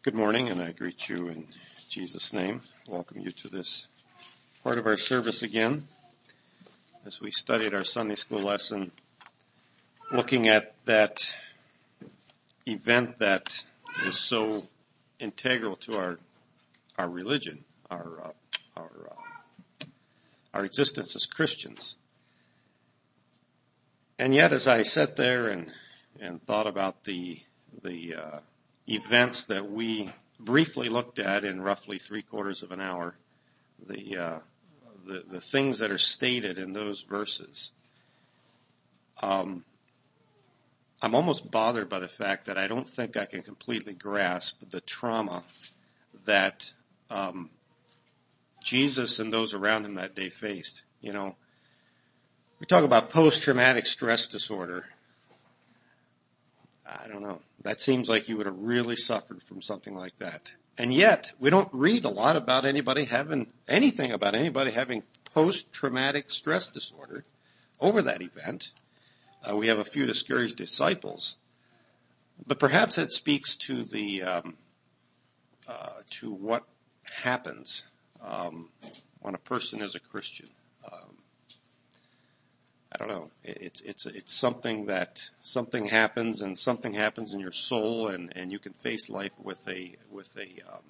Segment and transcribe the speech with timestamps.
[0.00, 1.48] Good morning, and I greet you in
[1.88, 2.60] Jesus' name.
[2.86, 3.88] Welcome you to this
[4.62, 5.88] part of our service again.
[7.04, 8.92] As we studied our Sunday school lesson,
[10.12, 11.34] looking at that
[12.64, 13.64] event that
[14.06, 14.68] is so
[15.18, 16.20] integral to our
[16.96, 19.84] our religion, our uh, our uh,
[20.54, 21.96] our existence as Christians.
[24.16, 25.72] And yet, as I sat there and
[26.20, 27.40] and thought about the
[27.82, 28.38] the uh,
[28.88, 30.10] events that we
[30.40, 33.16] briefly looked at in roughly three quarters of an hour,
[33.86, 34.38] the, uh,
[35.06, 37.72] the, the things that are stated in those verses.
[39.20, 39.64] Um,
[41.00, 44.80] I'm almost bothered by the fact that I don't think I can completely grasp the
[44.80, 45.44] trauma
[46.24, 46.72] that
[47.10, 47.50] um,
[48.64, 50.84] Jesus and those around him that day faced.
[51.00, 51.36] You know,
[52.58, 54.86] we talk about post-traumatic stress disorder.
[56.86, 57.40] I don't know.
[57.62, 60.54] That seems like you would have really suffered from something like that.
[60.76, 65.02] And yet, we don't read a lot about anybody having anything about anybody having
[65.34, 67.24] post-traumatic stress disorder
[67.80, 68.70] over that event.
[69.42, 71.38] Uh, we have a few discouraged disciples,
[72.46, 74.56] but perhaps that speaks to the um,
[75.66, 76.64] uh, to what
[77.22, 77.84] happens
[78.22, 78.68] um,
[79.20, 80.48] when a person is a Christian.
[82.98, 83.30] I don't know.
[83.44, 88.50] It's it's it's something that something happens and something happens in your soul, and and
[88.50, 90.82] you can face life with a with a um,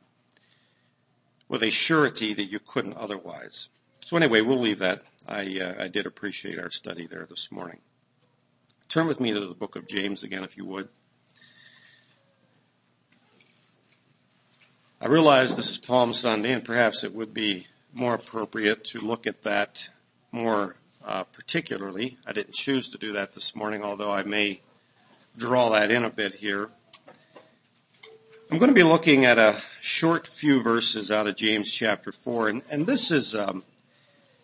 [1.48, 3.68] with a surety that you couldn't otherwise.
[4.00, 5.02] So anyway, we'll leave that.
[5.26, 7.80] I uh, I did appreciate our study there this morning.
[8.88, 10.88] Turn with me to the book of James again, if you would.
[14.98, 19.26] I realize this is Palm Sunday, and perhaps it would be more appropriate to look
[19.26, 19.90] at that
[20.32, 22.18] more uh, particularly.
[22.26, 24.60] I didn't choose to do that this morning, although I may
[25.36, 26.70] draw that in a bit here.
[28.50, 32.48] I'm going to be looking at a short few verses out of James chapter four,
[32.48, 33.62] and, and this is um,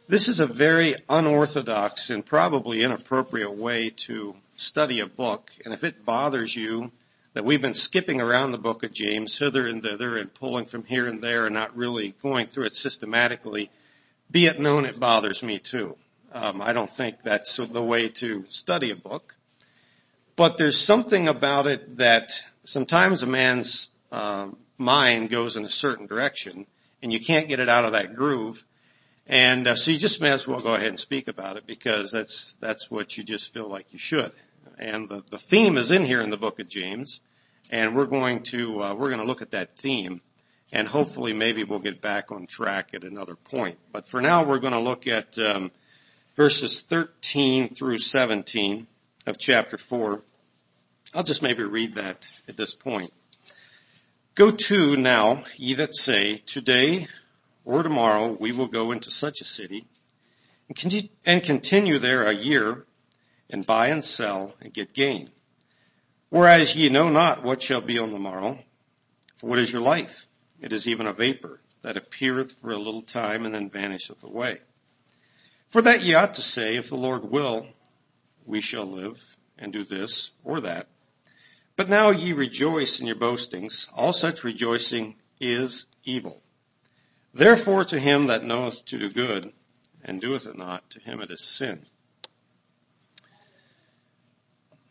[0.06, 5.53] this is a very unorthodox and probably inappropriate way to study a book.
[5.65, 6.92] And if it bothers you
[7.32, 10.84] that we've been skipping around the book of James hither and thither and pulling from
[10.84, 13.71] here and there and not really going through it systematically,
[14.31, 15.97] be it known it bothers me too.
[16.34, 19.37] Um, I don't think that's the way to study a book.
[20.34, 26.06] But there's something about it that sometimes a man's uh, mind goes in a certain
[26.06, 26.67] direction
[27.00, 28.67] and you can't get it out of that groove.
[29.28, 32.11] And uh, so you just may as well go ahead and speak about it because
[32.11, 34.33] that's that's what you just feel like you should.
[34.77, 37.21] And the, the theme is in here in the book of James,
[37.71, 40.21] and we're going to uh, we're going to look at that theme,
[40.72, 43.78] and hopefully maybe we'll get back on track at another point.
[43.93, 45.71] But for now, we're going to look at um,
[46.34, 48.87] verses 13 through 17
[49.27, 50.22] of chapter 4.
[51.15, 53.12] I'll just maybe read that at this point.
[54.34, 57.06] Go to now, ye that say, today
[57.65, 59.87] or tomorrow we will go into such a city
[61.25, 62.84] and continue there a year
[63.49, 65.31] and buy and sell and get gain.
[66.31, 68.59] Whereas ye know not what shall be on the morrow.
[69.37, 70.27] For what is your life?
[70.61, 74.61] It is even a vapor that appeareth for a little time and then vanisheth away.
[75.74, 77.66] For that ye ought to say, if the Lord will,
[78.46, 80.86] we shall live and do this or that.
[81.74, 83.88] But now ye rejoice in your boastings.
[83.92, 86.42] All such rejoicing is evil.
[87.32, 89.52] Therefore to him that knoweth to do good
[90.04, 91.82] and doeth it not, to him it is sin.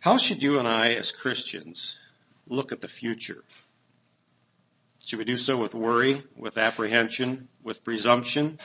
[0.02, 1.98] How should you and I as Christians
[2.46, 3.46] look at the future?
[5.00, 8.60] Should we do so with worry, with apprehension, with presumption,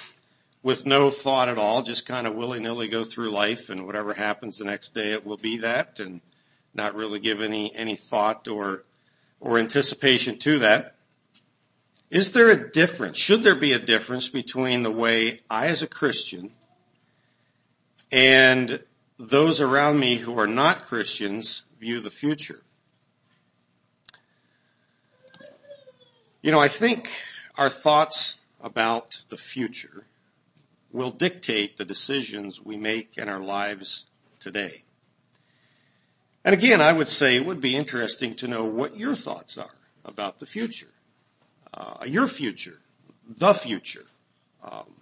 [0.63, 4.59] with no thought at all, just kind of willy-nilly go through life and whatever happens
[4.59, 6.21] the next day it will be that and
[6.75, 8.85] not really give any, any thought or,
[9.41, 10.95] or anticipation to that.
[12.11, 13.19] Is there a difference?
[13.19, 16.53] Should there be a difference between the way I as a Christian
[18.11, 18.83] and
[19.19, 22.63] those around me who are not Christians view the future?
[26.41, 27.11] You know, I think
[27.57, 30.07] our thoughts about the future
[30.91, 34.07] will dictate the decisions we make in our lives
[34.39, 34.85] today.
[36.45, 39.75] And again, I would say it would be interesting to know what your thoughts are
[40.05, 40.95] about the future,
[41.75, 42.81] uh, your future,
[43.29, 44.07] the future.
[44.63, 44.95] Um,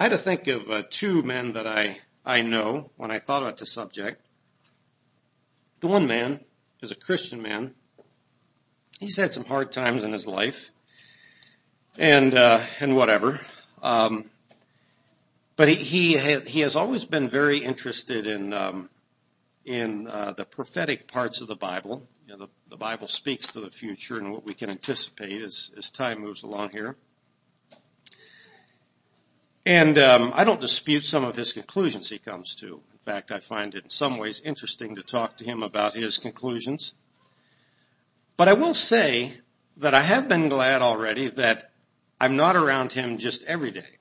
[0.00, 3.42] I had to think of uh, two men that I I know when I thought
[3.42, 4.24] about the subject.
[5.80, 6.40] The one man
[6.80, 7.74] is a Christian man.
[9.00, 10.70] He's had some hard times in his life,
[11.98, 13.40] and uh, and whatever.
[13.82, 14.30] Um,
[15.56, 18.88] but he he, he has always been very interested in um,
[19.64, 22.08] in uh, the prophetic parts of the Bible.
[22.26, 25.70] You know, the, the, Bible speaks to the future and what we can anticipate as,
[25.76, 26.96] as time moves along here.
[29.64, 32.82] And um, I don't dispute some of his conclusions he comes to.
[32.92, 36.18] In fact, I find it in some ways interesting to talk to him about his
[36.18, 36.94] conclusions.
[38.36, 39.34] But I will say
[39.76, 41.71] that I have been glad already that
[42.22, 43.98] I'm not around him just every day.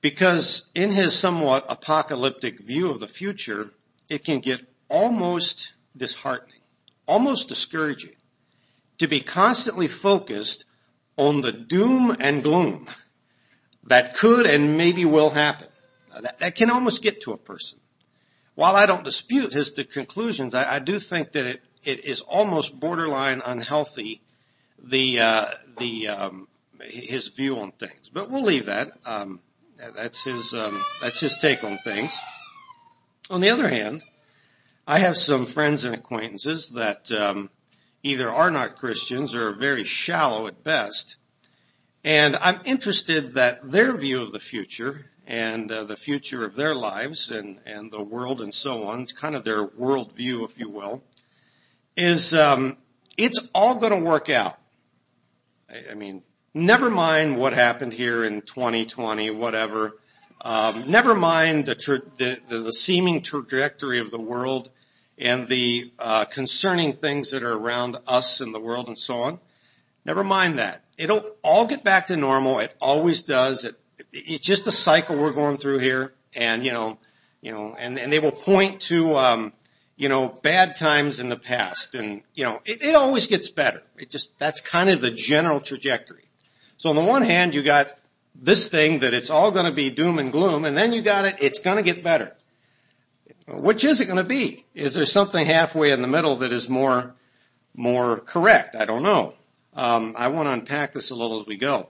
[0.00, 3.74] Because in his somewhat apocalyptic view of the future,
[4.08, 6.62] it can get almost disheartening,
[7.06, 8.14] almost discouraging
[8.96, 10.64] to be constantly focused
[11.18, 12.88] on the doom and gloom
[13.84, 15.68] that could and maybe will happen.
[16.18, 17.78] That, that, can almost get to a person.
[18.54, 22.80] While I don't dispute his conclusions, I, I do think that it, it is almost
[22.80, 24.22] borderline unhealthy
[24.82, 25.46] the uh,
[25.78, 26.48] the um,
[26.82, 28.10] his view on things.
[28.12, 28.92] But we'll leave that.
[29.04, 29.40] Um,
[29.96, 32.20] that's his, um, that's his take on things.
[33.30, 34.04] On the other hand,
[34.86, 37.50] I have some friends and acquaintances that um,
[38.02, 41.16] either are not Christians or are very shallow at best.
[42.04, 46.74] And I'm interested that their view of the future and uh, the future of their
[46.74, 50.68] lives and, and the world and so on, it's kind of their worldview, if you
[50.68, 51.02] will,
[51.96, 52.76] is um,
[53.16, 54.58] it's all going to work out.
[55.70, 56.22] I, I mean,
[56.54, 59.96] Never mind what happened here in 2020, whatever.
[60.42, 64.68] Um, never mind the, tra- the, the, the, seeming trajectory of the world
[65.16, 69.38] and the uh, concerning things that are around us in the world and so on.
[70.04, 70.84] Never mind that.
[70.98, 72.58] It'll all get back to normal.
[72.58, 73.64] It always does.
[73.64, 73.76] It,
[74.12, 76.98] it's just a cycle we're going through here, and you know,
[77.40, 79.52] you know, and, and they will point to um,
[79.96, 83.82] you know bad times in the past, and you know, it, it always gets better.
[83.96, 86.21] It just that's kind of the general trajectory.
[86.82, 87.96] So on the one hand, you got
[88.34, 91.24] this thing that it's all going to be doom and gloom, and then you got
[91.24, 92.34] it, it's going to get better.
[93.46, 94.64] Which is it going to be?
[94.74, 97.14] Is there something halfway in the middle that is more,
[97.76, 98.74] more correct?
[98.74, 99.34] I don't know.
[99.74, 101.88] Um, I want to unpack this a little as we go.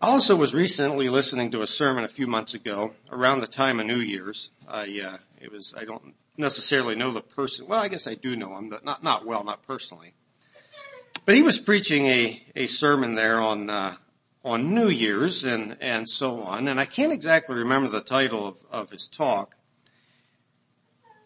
[0.00, 3.78] I also was recently listening to a sermon a few months ago around the time
[3.78, 4.52] of New Year's.
[4.66, 7.66] I, uh, it was, I don't necessarily know the person.
[7.66, 10.14] Well, I guess I do know him, but not, not well, not personally.
[11.26, 13.96] But he was preaching a, a sermon there on, uh,
[14.44, 16.68] on New Year's and, and so on.
[16.68, 19.56] And I can't exactly remember the title of, of his talk.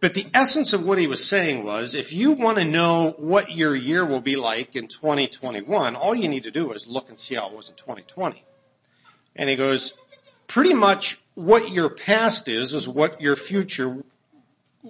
[0.01, 3.53] But the essence of what he was saying was, if you want to know what
[3.53, 7.19] your year will be like in 2021, all you need to do is look and
[7.19, 8.45] see how it was in 2020.
[9.37, 9.95] And he goes,
[10.47, 14.03] pretty much what your past is, is what your future,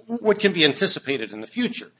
[0.05, 1.91] what can be anticipated in the future.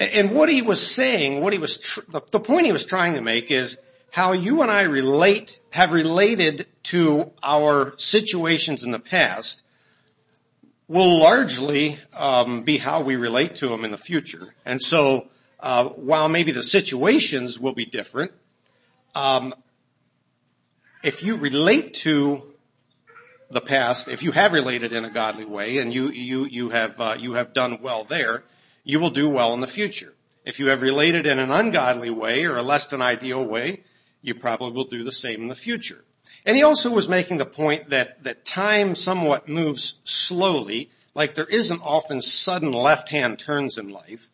[0.00, 3.14] And what he was saying, what he was, tr- the, the point he was trying
[3.14, 3.78] to make is,
[4.16, 9.66] how you and I relate, have related to our situations in the past
[10.88, 14.54] will largely um, be how we relate to them in the future.
[14.64, 15.28] And so,
[15.60, 18.32] uh, while maybe the situations will be different,
[19.14, 19.52] um,
[21.04, 22.54] if you relate to
[23.50, 26.98] the past, if you have related in a godly way and you you you have
[26.98, 28.44] uh, you have done well there,
[28.82, 30.14] you will do well in the future.
[30.46, 33.82] If you have related in an ungodly way or a less than ideal way,
[34.22, 36.04] you probably will do the same in the future.
[36.44, 41.46] And he also was making the point that, that time somewhat moves slowly, like there
[41.46, 44.28] isn't often sudden left-hand turns in life.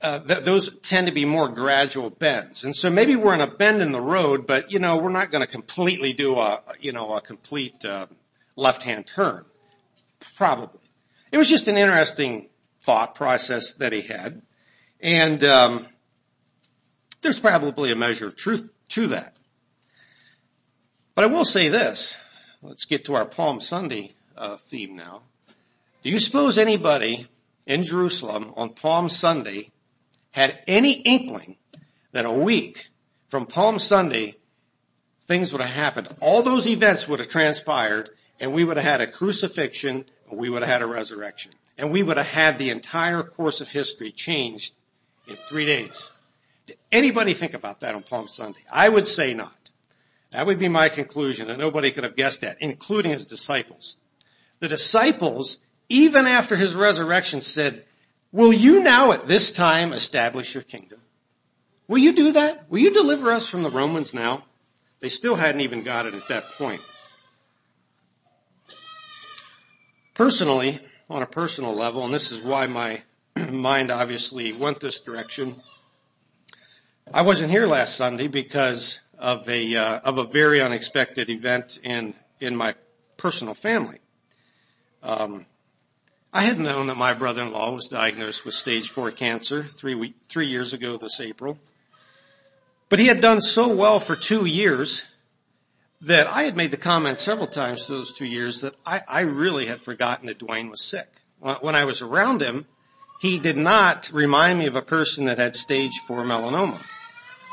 [0.00, 2.64] Uh, th- those tend to be more gradual bends.
[2.64, 5.30] And so maybe we're in a bend in the road, but you know, we're not
[5.30, 8.06] going to completely do a, you know, a complete uh,
[8.56, 9.44] left-hand turn.
[10.36, 10.80] Probably.
[11.30, 12.48] It was just an interesting
[12.82, 14.42] thought process that he had.
[15.00, 15.86] And um,
[17.22, 19.36] there's probably a measure of truth to that.
[21.14, 22.16] But I will say this.
[22.62, 25.22] Let's get to our Palm Sunday uh, theme now.
[26.02, 27.28] Do you suppose anybody
[27.66, 29.70] in Jerusalem on Palm Sunday
[30.32, 31.56] had any inkling
[32.12, 32.88] that a week
[33.28, 34.36] from Palm Sunday
[35.22, 36.08] things would have happened?
[36.20, 38.10] All those events would have transpired
[38.40, 41.52] and we would have had a crucifixion and we would have had a resurrection.
[41.78, 44.74] And we would have had the entire course of history changed
[45.28, 46.13] in three days.
[46.66, 48.60] Did anybody think about that on Palm Sunday?
[48.72, 49.70] I would say not.
[50.30, 53.96] That would be my conclusion that nobody could have guessed that, including his disciples.
[54.58, 57.84] The disciples, even after his resurrection said,
[58.32, 61.00] will you now at this time establish your kingdom?
[61.86, 62.68] Will you do that?
[62.70, 64.44] Will you deliver us from the Romans now?
[65.00, 66.80] They still hadn't even got it at that point.
[70.14, 70.80] Personally,
[71.10, 73.02] on a personal level, and this is why my
[73.50, 75.56] mind obviously went this direction,
[77.12, 82.14] I wasn't here last Sunday because of a uh, of a very unexpected event in
[82.40, 82.74] in my
[83.16, 83.98] personal family.
[85.02, 85.46] Um,
[86.32, 90.46] I had known that my brother-in-law was diagnosed with stage four cancer three, week, three
[90.46, 91.58] years ago this April.
[92.88, 95.04] But he had done so well for two years
[96.00, 99.66] that I had made the comment several times those two years that I, I really
[99.66, 101.08] had forgotten that Dwayne was sick.
[101.38, 102.66] When I was around him,
[103.20, 106.80] he did not remind me of a person that had stage four melanoma.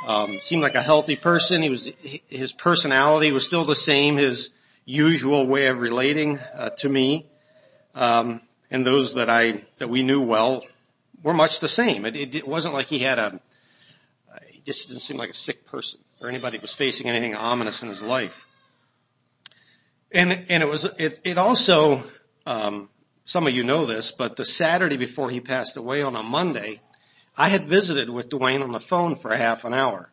[0.05, 1.61] Um, seemed like a healthy person.
[1.61, 1.91] He was,
[2.27, 4.49] his personality was still the same, his
[4.85, 7.27] usual way of relating uh, to me.
[7.93, 8.41] Um,
[8.71, 10.63] and those that I, that we knew well
[11.21, 12.05] were much the same.
[12.05, 13.39] It, it, it wasn't like he had a,
[14.47, 17.89] he just didn't seem like a sick person or anybody was facing anything ominous in
[17.89, 18.47] his life.
[20.11, 22.03] And, and it was, it, it also,
[22.45, 22.89] um,
[23.23, 26.81] some of you know this, but the Saturday before he passed away on a Monday,
[27.37, 30.11] I had visited with Dwayne on the phone for half an hour.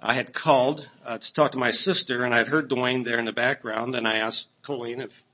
[0.00, 3.24] I had called uh, to talk to my sister, and I'd heard Dwayne there in
[3.24, 5.24] the background, and I asked Colleen if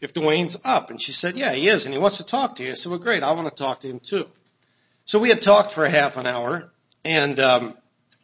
[0.00, 2.64] if Dwayne's up, and she said, "Yeah, he is, and he wants to talk to
[2.64, 4.30] you." I said, "Well, great, I want to talk to him too."
[5.04, 6.72] So we had talked for half an hour,
[7.04, 7.76] and um,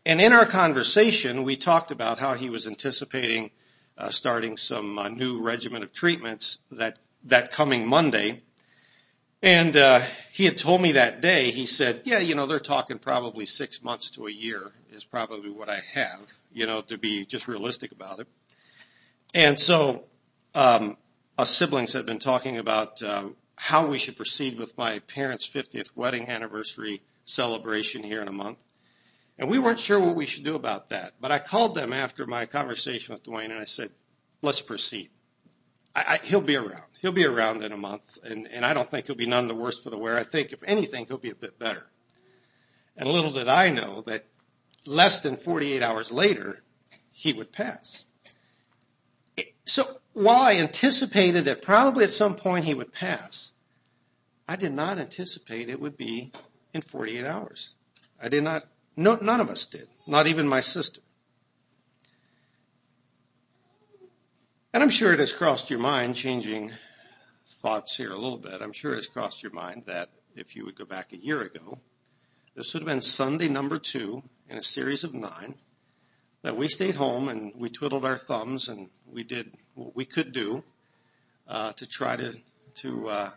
[0.05, 3.51] and in our conversation, we talked about how he was anticipating
[3.99, 8.43] uh, starting some uh, new regimen of treatments that that coming Monday.
[9.47, 12.99] And uh, he had told me that day, he said, yeah, you know, they're talking
[12.99, 17.25] probably six months to a year is probably what I have, you know, to be
[17.25, 18.27] just realistic about it.
[19.35, 20.07] And so
[20.53, 20.97] um,
[21.39, 25.93] us siblings had been talking about uh, how we should proceed with my parents' 50th
[25.95, 28.59] wedding anniversary celebration here in a month.
[29.39, 31.13] And we weren't sure what we should do about that.
[31.21, 33.93] But I called them after my conversation with Dwayne and I said,
[34.43, 35.11] let's proceed.
[35.95, 36.86] I, I, he'll be around.
[37.03, 39.55] He'll be around in a month, and, and I don't think he'll be none the
[39.55, 40.17] worse for the wear.
[40.17, 41.87] I think, if anything, he'll be a bit better.
[42.97, 44.27] And little did I know that
[44.87, 46.63] less than 48 hours later,
[47.13, 48.05] he would pass.
[49.65, 53.53] So while I anticipated that probably at some point he would pass,
[54.49, 56.33] I did not anticipate it would be
[56.73, 57.75] in 48 hours.
[58.23, 61.01] I did not, no, none of us did, not even my sister.
[64.73, 66.73] And I'm sure it has crossed your mind, changing
[67.67, 68.63] thoughts here a little bit.
[68.63, 71.81] I'm sure it's crossed your mind that if you would go back a year ago,
[72.55, 75.57] this would have been Sunday number two in a series of nine
[76.43, 80.31] that we stayed home and we twiddled our thumbs and we did what we could
[80.31, 80.63] do
[81.49, 82.37] uh, to try to
[82.77, 83.31] to uh,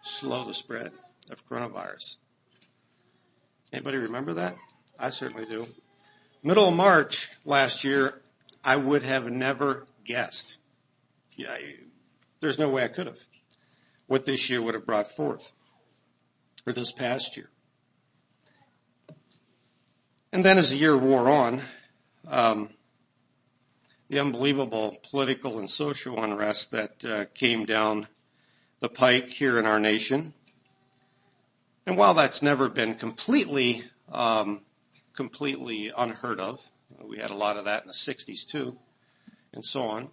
[0.00, 0.92] slow the spread
[1.32, 2.18] of coronavirus.
[3.72, 4.54] Anybody remember that?
[4.96, 5.66] I certainly do.
[6.44, 8.22] Middle of March last year,
[8.62, 10.58] I would have never guessed
[11.36, 11.58] yeah,
[12.38, 13.18] there's no way I could have.
[14.06, 15.52] What this year would have brought forth,
[16.66, 17.50] or this past year.
[20.32, 21.62] And then as the year wore on,
[22.28, 22.70] um,
[24.08, 28.06] the unbelievable political and social unrest that uh, came down
[28.80, 30.34] the pike here in our nation.
[31.86, 34.60] And while that's never been completely, um,
[35.14, 36.70] completely unheard of,
[37.02, 38.78] we had a lot of that in the 60s too,
[39.52, 40.10] and so on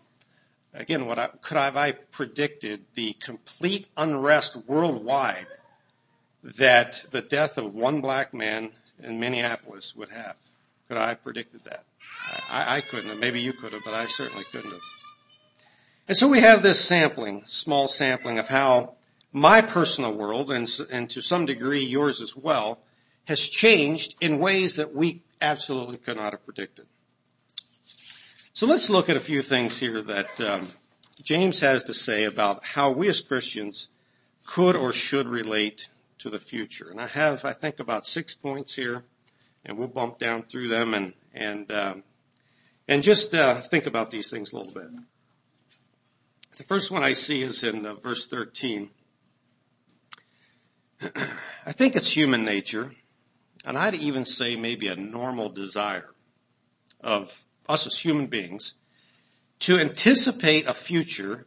[0.73, 5.47] again, what I, could have I predicted the complete unrest worldwide
[6.43, 10.35] that the death of one black man in Minneapolis would have?
[10.87, 11.83] Could I have predicted that?
[12.49, 13.19] I, I couldn't have.
[13.19, 14.81] Maybe you could have, but I certainly couldn't have.
[16.07, 18.95] And so we have this sampling, small sampling of how
[19.31, 22.79] my personal world, and, and to some degree yours as well,
[23.25, 26.85] has changed in ways that we absolutely could not have predicted.
[28.55, 30.67] So let's look at a few things here that um,
[31.23, 33.89] James has to say about how we as Christians
[34.45, 36.87] could or should relate to the future.
[36.91, 39.05] And I have, I think, about six points here,
[39.65, 42.03] and we'll bump down through them and and um,
[42.87, 44.91] and just uh, think about these things a little bit.
[46.55, 48.91] The first one I see is in uh, verse 13.
[51.65, 52.93] I think it's human nature,
[53.65, 56.11] and I'd even say maybe a normal desire
[57.01, 58.75] of us as human beings,
[59.59, 61.45] to anticipate a future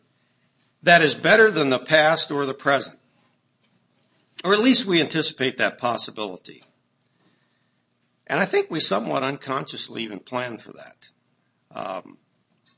[0.82, 2.98] that is better than the past or the present.
[4.44, 6.62] Or at least we anticipate that possibility.
[8.26, 11.08] And I think we somewhat unconsciously even plan for that.
[11.72, 12.18] Um,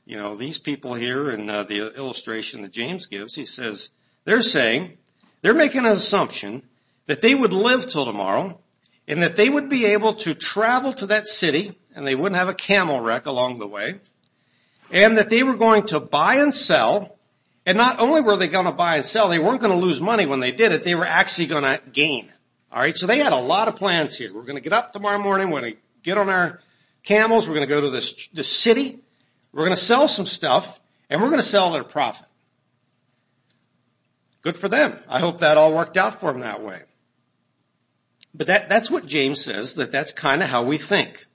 [0.05, 3.91] you know, these people here in uh, the illustration that James gives, he says,
[4.25, 4.97] they're saying,
[5.41, 6.63] they're making an assumption
[7.05, 8.59] that they would live till tomorrow
[9.07, 12.49] and that they would be able to travel to that city and they wouldn't have
[12.49, 13.99] a camel wreck along the way,
[14.91, 17.17] and that they were going to buy and sell,
[17.65, 20.01] and not only were they going to buy and sell, they weren't going to lose
[20.01, 22.31] money when they did it, they were actually going to gain.
[22.71, 24.33] Alright, so they had a lot of plans here.
[24.33, 26.59] We're going to get up tomorrow morning, we're going to get on our
[27.03, 28.99] camels, we're going to go to this, this city,
[29.51, 30.79] we're going to sell some stuff,
[31.09, 32.27] and we're going to sell at a profit.
[34.41, 34.97] Good for them.
[35.07, 36.81] I hope that all worked out for them that way.
[38.33, 41.25] But that, that's what James says, that that's kind of how we think.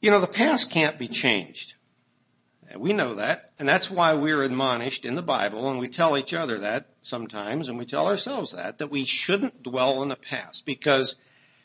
[0.00, 1.74] You know, the past can't be changed.
[2.76, 6.34] We know that, and that's why we're admonished in the Bible, and we tell each
[6.34, 10.66] other that sometimes, and we tell ourselves that, that we shouldn't dwell on the past,
[10.66, 11.16] because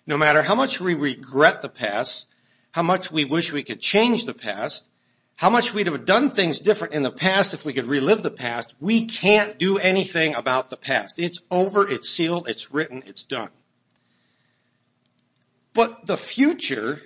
[0.08, 2.30] no matter how much we regret the past,
[2.72, 4.90] how much we wish we could change the past,
[5.36, 8.32] how much we'd have done things different in the past if we could relive the
[8.32, 11.20] past, we can't do anything about the past.
[11.20, 13.50] It's over, it's sealed, it's written, it's done.
[15.74, 17.02] But the future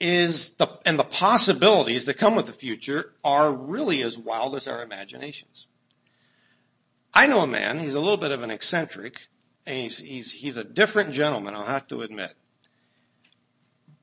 [0.00, 4.66] is the, and the possibilities that come with the future are really as wild as
[4.66, 5.66] our imaginations.
[7.12, 9.28] I know a man, he's a little bit of an eccentric,
[9.66, 12.34] and he's, he's, he's a different gentleman, I'll have to admit.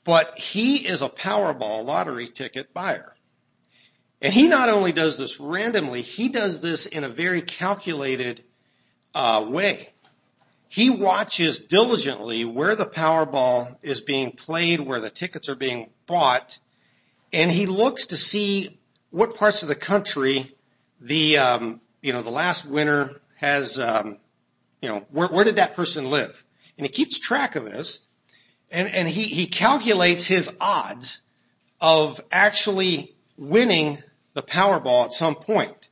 [0.03, 3.15] But he is a Powerball lottery ticket buyer.
[4.21, 8.43] And he not only does this randomly, he does this in a very calculated
[9.13, 9.93] uh, way.
[10.69, 16.59] He watches diligently where the Powerball is being played, where the tickets are being bought,
[17.31, 20.55] and he looks to see what parts of the country
[20.99, 24.17] the um, you know the last winner has um,
[24.81, 26.43] you know where, where did that person live,
[26.77, 28.01] and he keeps track of this,
[28.71, 31.21] and and he he calculates his odds
[31.79, 34.01] of actually winning
[34.33, 35.86] the Powerball at some point.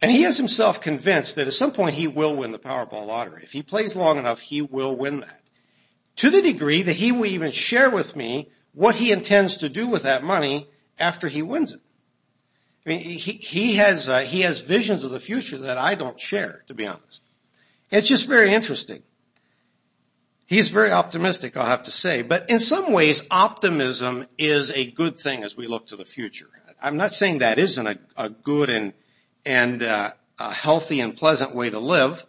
[0.00, 3.42] And he is himself convinced that at some point he will win the Powerball lottery.
[3.42, 5.40] If he plays long enough, he will win that.
[6.16, 9.88] To the degree that he will even share with me what he intends to do
[9.88, 11.80] with that money after he wins it.
[12.86, 16.18] I mean, he, he has, uh, he has visions of the future that I don't
[16.18, 17.22] share, to be honest.
[17.90, 19.02] It's just very interesting.
[20.46, 22.22] He's very optimistic, I'll have to say.
[22.22, 26.48] But in some ways, optimism is a good thing as we look to the future.
[26.80, 28.94] I'm not saying that isn't a, a good and
[29.44, 32.26] and uh, a healthy and pleasant way to live.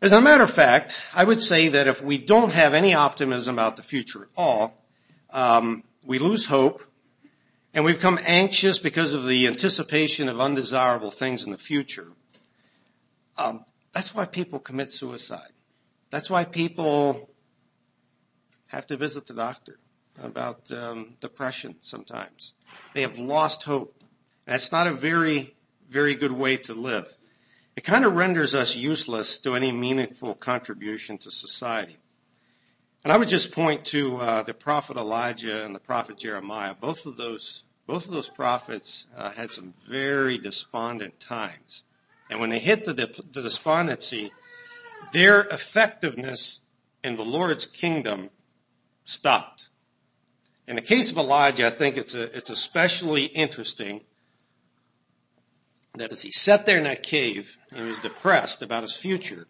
[0.00, 3.56] As a matter of fact, I would say that if we don't have any optimism
[3.56, 4.76] about the future at all,
[5.30, 6.82] um, we lose hope,
[7.74, 12.12] and we become anxious because of the anticipation of undesirable things in the future.
[13.36, 15.52] Um, that's why people commit suicide.
[16.10, 17.30] That's why people
[18.68, 19.78] have to visit the doctor
[20.22, 22.54] about um, depression sometimes.
[22.94, 24.02] They have lost hope.
[24.46, 25.54] That's not a very
[25.88, 27.16] very good way to live.
[27.76, 31.96] It kind of renders us useless to any meaningful contribution to society.
[33.04, 36.74] And I would just point to uh, the prophet Elijah and the prophet Jeremiah.
[36.74, 41.84] Both of those, both of those prophets uh, had some very despondent times.
[42.28, 44.32] And when they hit the, the despondency,
[45.12, 46.62] their effectiveness
[47.04, 48.30] in the Lord's kingdom
[49.04, 49.68] stopped.
[50.66, 54.02] In the case of Elijah, I think it's a, it's especially interesting
[55.94, 59.46] that as he sat there in that cave and was depressed about his future,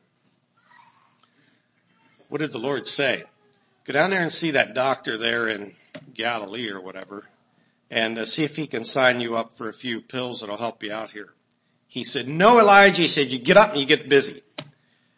[2.28, 3.24] what did the Lord say?
[3.84, 5.72] Go down there and see that doctor there in
[6.14, 7.24] Galilee or whatever
[7.90, 10.82] and uh, see if he can sign you up for a few pills that'll help
[10.82, 11.34] you out here.
[11.86, 13.02] He said, no, Elijah.
[13.02, 14.42] He said, you get up and you get busy.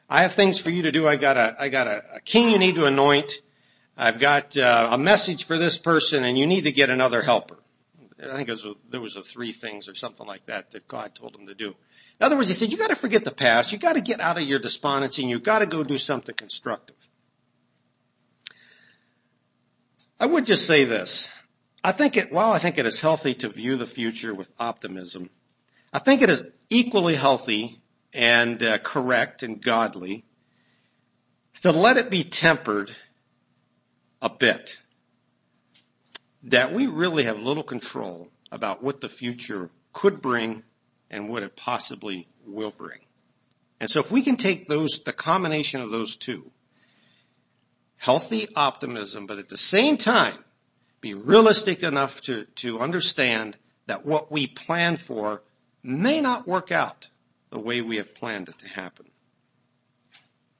[0.08, 1.06] I have things for you to do.
[1.06, 3.40] I got a, I got a, a king you need to anoint.
[3.96, 7.58] I've got uh, a message for this person and you need to get another helper.
[8.22, 11.14] I think was a, there was a three things or something like that that God
[11.14, 11.68] told him to do.
[11.68, 13.72] In other words, he said, you gotta forget the past.
[13.72, 17.10] You gotta get out of your despondency and you gotta go do something constructive.
[20.18, 21.30] I would just say this.
[21.82, 25.30] I think it, while I think it is healthy to view the future with optimism,
[25.94, 27.80] I think it is equally healthy
[28.12, 30.26] and uh, correct and godly
[31.62, 32.90] to let it be tempered
[34.20, 34.79] a bit
[36.42, 40.62] that we really have little control about what the future could bring
[41.10, 43.00] and what it possibly will bring.
[43.80, 46.50] And so if we can take those, the combination of those two,
[47.96, 50.44] healthy optimism, but at the same time,
[51.00, 55.42] be realistic enough to, to understand that what we plan for
[55.82, 57.08] may not work out
[57.50, 59.06] the way we have planned it to happen.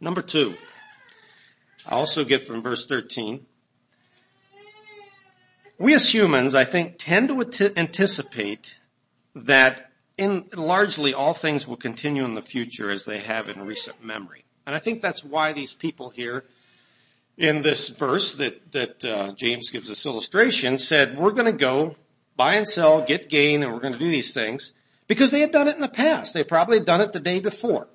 [0.01, 0.55] Number two,
[1.87, 3.47] I also get from verse 13,
[5.81, 8.79] we as humans, I think, tend to anticipate
[9.35, 14.05] that in largely all things will continue in the future as they have in recent
[14.05, 14.45] memory.
[14.67, 16.45] And I think that's why these people here
[17.39, 21.97] in this verse that, that uh, James gives us illustration said, we're going to go
[22.37, 24.75] buy and sell, get gain, and we're going to do these things
[25.07, 26.35] because they had done it in the past.
[26.35, 27.89] They probably had done it the day before.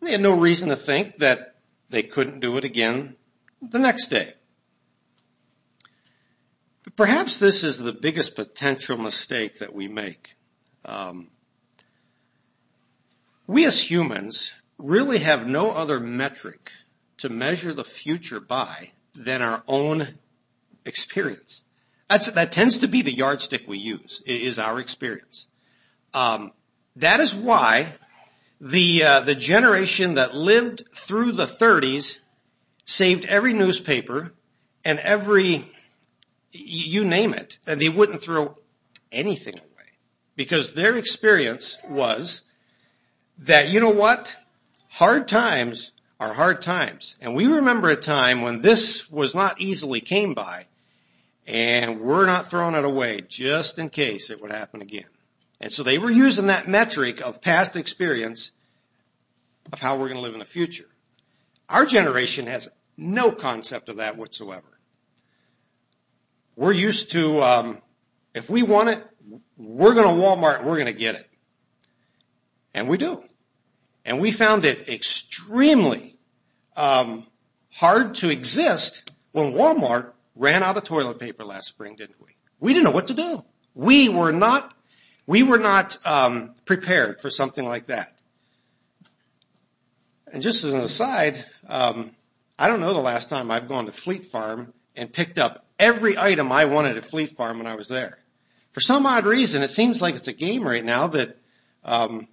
[0.00, 1.56] They had no reason to think that
[1.90, 3.16] they couldn't do it again
[3.60, 4.34] the next day.
[6.96, 10.36] Perhaps this is the biggest potential mistake that we make.
[10.84, 11.28] Um,
[13.46, 16.72] We as humans really have no other metric
[17.18, 20.18] to measure the future by than our own
[20.84, 21.62] experience.
[22.08, 25.48] That's, that tends to be the yardstick we use, is our experience.
[26.14, 26.52] Um,
[26.96, 27.94] that is why
[28.60, 32.20] the, uh, the generation that lived through the 30s
[32.84, 34.34] saved every newspaper
[34.84, 35.71] and every,
[36.52, 38.56] you name it, and they wouldn't throw
[39.10, 39.68] anything away.
[40.36, 42.42] Because their experience was
[43.38, 44.36] that, you know what?
[44.90, 47.16] Hard times are hard times.
[47.20, 50.66] And we remember a time when this was not easily came by,
[51.46, 55.08] and we're not throwing it away just in case it would happen again.
[55.60, 58.52] And so they were using that metric of past experience
[59.72, 60.88] of how we're going to live in the future.
[61.68, 64.71] Our generation has no concept of that whatsoever.
[66.56, 67.78] We're used to, um,
[68.34, 69.06] if we want it,
[69.56, 71.28] we're going to Walmart, we're going to get it.
[72.74, 73.22] And we do.
[74.04, 76.16] And we found it extremely
[76.76, 77.26] um,
[77.70, 82.36] hard to exist when Walmart ran out of toilet paper last spring, didn't we?
[82.60, 83.44] We didn't know what to do.
[83.74, 84.74] We were not,
[85.26, 88.20] we were not um, prepared for something like that.
[90.32, 92.12] And just as an aside, um,
[92.58, 96.16] I don't know the last time I've gone to Fleet Farm and picked up every
[96.16, 98.18] item I wanted at Fleet Farm when I was there.
[98.70, 101.36] For some odd reason, it seems like it's a game right now that
[101.84, 102.28] um,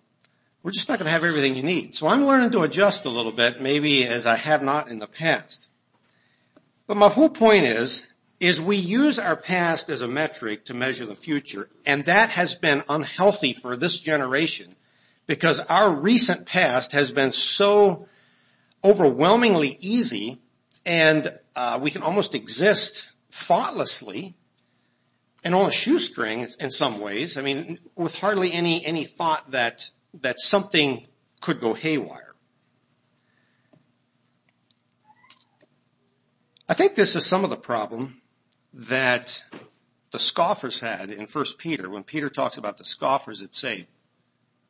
[0.62, 1.96] we're just not going to have everything you need.
[1.96, 5.08] So I'm learning to adjust a little bit, maybe as I have not in the
[5.08, 5.70] past.
[6.86, 8.06] But my whole point is,
[8.40, 12.56] is we use our past as a metric to measure the future, and that has
[12.56, 14.76] been unhealthy for this generation
[15.26, 18.08] because our recent past has been so
[18.84, 20.40] overwhelmingly easy
[20.86, 24.36] and uh, we can almost exist thoughtlessly
[25.44, 27.38] and on a shoestring in some ways.
[27.38, 31.08] I mean, with hardly any any thought that that something
[31.42, 32.36] could go haywire.
[36.68, 38.22] I think this is some of the problem
[38.74, 39.44] that
[40.12, 41.90] the scoffers had in 1 Peter.
[41.90, 43.88] When Peter talks about the scoffers that say,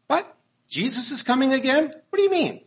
[0.07, 0.37] what?
[0.69, 1.87] Jesus is coming again?
[1.87, 2.61] What do you mean?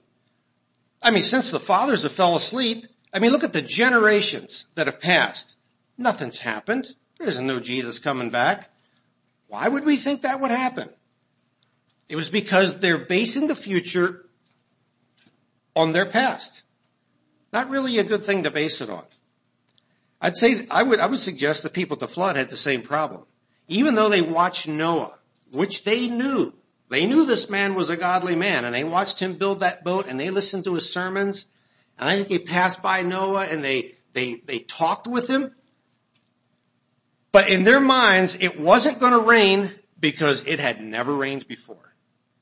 [1.03, 4.87] I mean, since the fathers have fell asleep, I mean, look at the generations that
[4.87, 5.57] have passed.
[6.03, 6.95] Nothing's happened.
[7.19, 8.71] There isn't no Jesus coming back.
[9.47, 10.89] Why would we think that would happen?
[12.09, 14.27] It was because they're basing the future
[15.77, 16.65] on their past.
[17.53, 19.05] Not really a good thing to base it on.
[20.21, 22.83] I'd say, I would, I would suggest the people at the flood had the same
[22.83, 23.25] problem.
[23.69, 25.19] Even though they watched Noah,
[25.53, 26.53] which they knew,
[26.89, 30.07] they knew this man was a godly man and they watched him build that boat
[30.09, 31.47] and they listened to his sermons
[31.99, 35.55] and I think they passed by Noah and they, they, they talked with him.
[37.33, 41.95] But in their minds, it wasn't going to rain because it had never rained before.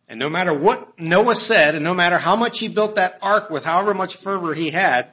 [0.09, 3.49] And no matter what Noah said and no matter how much he built that ark
[3.49, 5.09] with however much fervor he had,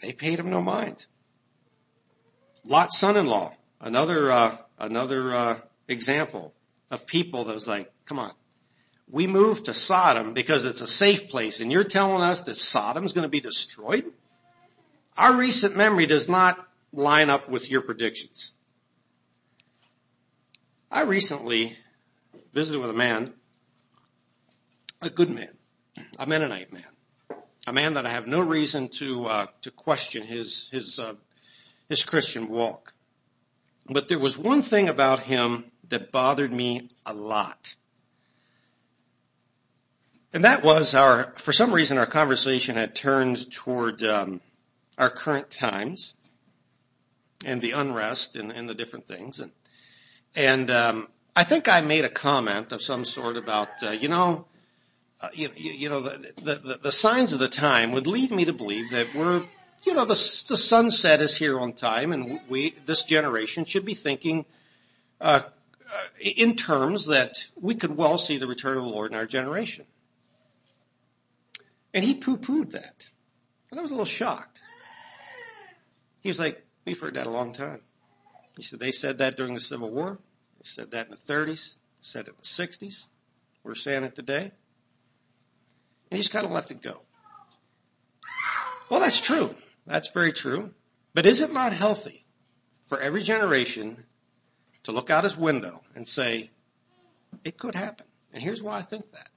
[0.00, 1.06] they paid him no mind.
[2.64, 6.52] Lot's son-in-law, another uh, another uh, example
[6.90, 8.32] of people that was like, come on,
[9.10, 13.12] we moved to Sodom because it's a safe place, and you're telling us that Sodom's
[13.12, 14.04] going to be destroyed?
[15.16, 18.52] Our recent memory does not line up with your predictions.
[20.90, 21.76] I recently
[22.52, 23.34] visited with a man,
[25.02, 25.56] a good man,
[26.18, 26.96] a Mennonite man
[27.66, 31.14] a man that I have no reason to uh, to question his his uh,
[31.88, 32.94] his Christian walk.
[33.88, 37.74] But there was one thing about him that bothered me a lot.
[40.32, 44.40] And that was our, for some reason our conversation had turned toward um,
[44.98, 46.14] our current times
[47.44, 49.40] and the unrest and, and the different things.
[49.40, 49.52] And,
[50.34, 54.46] and um, I think I made a comment of some sort about, uh, you know,
[55.20, 58.52] uh, you, you, know, the, the, the, signs of the time would lead me to
[58.52, 59.42] believe that we're,
[59.84, 63.94] you know, the, the sunset is here on time and we, this generation should be
[63.94, 64.44] thinking,
[65.20, 65.40] uh,
[65.90, 69.24] uh, in terms that we could well see the return of the Lord in our
[69.24, 69.86] generation.
[71.94, 73.08] And he poo-pooed that.
[73.70, 74.60] And I was a little shocked.
[76.20, 77.80] He was like, we've heard that a long time.
[78.56, 80.18] He said, they said that during the Civil War.
[80.58, 83.08] They said that in the 30s, said it in the 60s.
[83.62, 84.52] We're saying it today.
[86.10, 87.02] And he just kind of left it go.
[88.88, 89.56] Well, that's true.
[89.86, 90.72] That's very true.
[91.12, 92.24] But is it not healthy
[92.82, 94.04] for every generation
[94.84, 96.50] to look out his window and say,
[97.44, 98.06] it could happen?
[98.32, 99.28] And here's why I think that.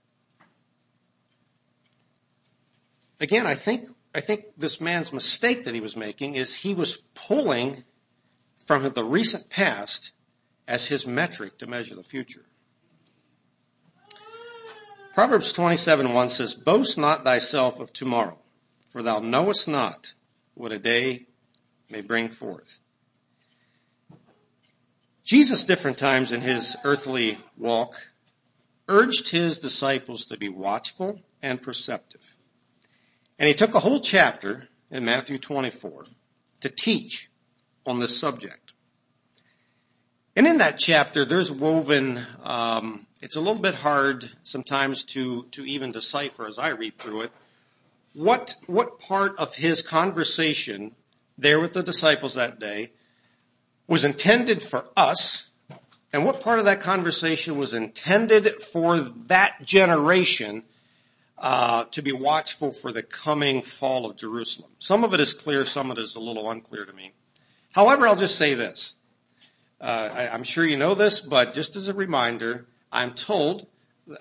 [3.19, 6.97] Again, I think, I think this man's mistake that he was making is he was
[7.13, 7.83] pulling
[8.57, 10.13] from the recent past
[10.67, 12.45] as his metric to measure the future.
[15.13, 18.39] Proverbs 27 1 says, Boast not thyself of tomorrow,
[18.89, 20.13] for thou knowest not
[20.53, 21.27] what a day
[21.91, 22.79] may bring forth.
[25.23, 28.11] Jesus, different times in his earthly walk,
[28.87, 32.35] urged his disciples to be watchful and perceptive.
[33.39, 36.03] And he took a whole chapter in Matthew 24
[36.59, 37.29] to teach
[37.85, 38.73] on this subject.
[40.35, 45.65] And in that chapter, there's woven, um, it's a little bit hard sometimes to, to
[45.65, 47.31] even decipher as I read through it,
[48.13, 50.95] what, what part of his conversation
[51.37, 52.91] there with the disciples that day
[53.87, 55.49] was intended for us
[56.11, 60.63] and what part of that conversation was intended for that generation
[61.39, 64.71] uh, to be watchful for the coming fall of Jerusalem.
[64.77, 67.13] Some of it is clear, some of it is a little unclear to me.
[67.71, 68.95] However, I'll just say this.
[69.79, 73.67] Uh, I, I'm sure you know this, but just as a reminder, I'm told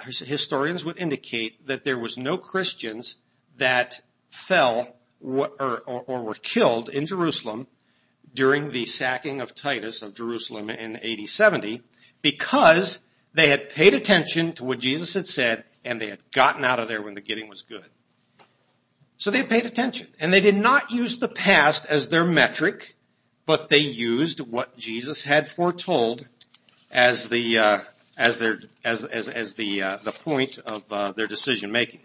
[0.08, 3.16] historians would indicate that there was no Christians
[3.56, 7.66] that fell or, or, or were killed in Jerusalem
[8.34, 11.82] during the sacking of Titus of Jerusalem in AD 70
[12.22, 13.00] because
[13.32, 16.86] they had paid attention to what Jesus had said and they had gotten out of
[16.86, 17.86] there when the getting was good.
[19.16, 22.94] So they paid attention and they did not use the past as their metric,
[23.46, 26.28] but they used what Jesus had foretold
[26.90, 27.80] as the, uh,
[28.16, 32.00] as their, as, as, as the, uh, the point of uh, their decision making.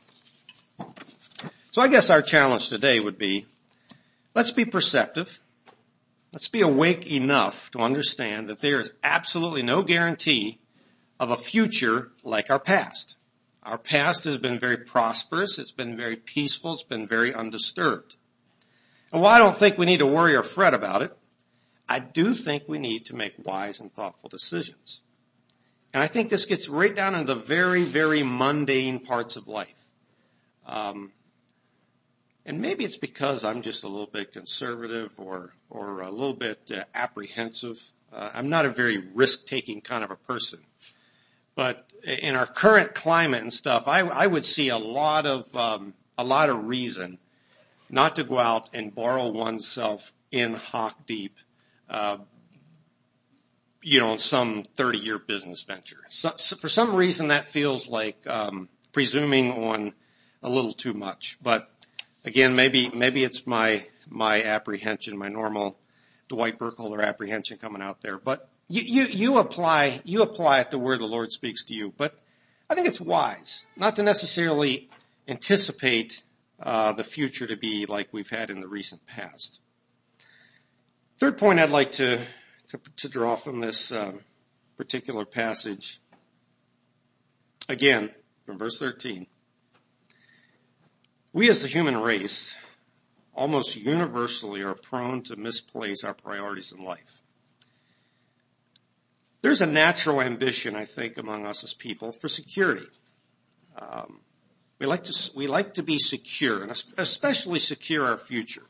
[1.72, 3.46] So I guess our challenge today would be,
[4.34, 5.42] let's be perceptive.
[6.32, 10.60] Let's be awake enough to understand that there is absolutely no guarantee
[11.20, 13.18] of a future like our past.
[13.64, 15.58] Our past has been very prosperous.
[15.58, 16.74] It's been very peaceful.
[16.74, 18.18] It's been very undisturbed.
[19.12, 21.18] And while I don't think we need to worry or fret about it,
[21.88, 25.02] I do think we need to make wise and thoughtful decisions.
[25.94, 29.88] And I think this gets right down into the very, very mundane parts of life.
[30.66, 31.12] Um,
[32.46, 36.72] and maybe it's because I'm just a little bit conservative or or a little bit
[36.74, 37.94] uh, apprehensive.
[38.12, 40.60] Uh, I'm not a very risk-taking kind of a person.
[41.56, 45.94] But in our current climate and stuff, I, I would see a lot of um,
[46.18, 47.20] a lot of reason
[47.90, 51.38] not to go out and borrow oneself in hock deep,
[51.90, 52.18] uh,
[53.82, 56.00] you know, on some 30-year business venture.
[56.10, 59.94] So, so for some reason, that feels like um, presuming on
[60.42, 61.38] a little too much.
[61.42, 61.70] But
[62.26, 65.78] Again, maybe, maybe it's my, my apprehension, my normal
[66.30, 68.18] Dwight Burkholder apprehension coming out there.
[68.18, 71.94] But you, you, you apply, you apply it to where the Lord speaks to you.
[71.96, 72.16] But
[72.68, 74.90] I think it's wise not to necessarily
[75.28, 76.24] anticipate
[76.60, 79.62] uh, the future to be like we've had in the recent past.
[81.20, 82.22] Third point I'd like to
[82.70, 84.22] to, to draw from this um,
[84.76, 86.02] particular passage,
[87.70, 88.10] again
[88.48, 89.28] from verse 13,
[91.32, 92.58] we as the human race
[93.36, 97.23] almost universally are prone to misplace our priorities in life.
[99.44, 102.88] There's a natural ambition, I think, among us as people for security.
[103.78, 104.22] Um,
[104.80, 108.64] we like to we like to be secure, and especially secure our future.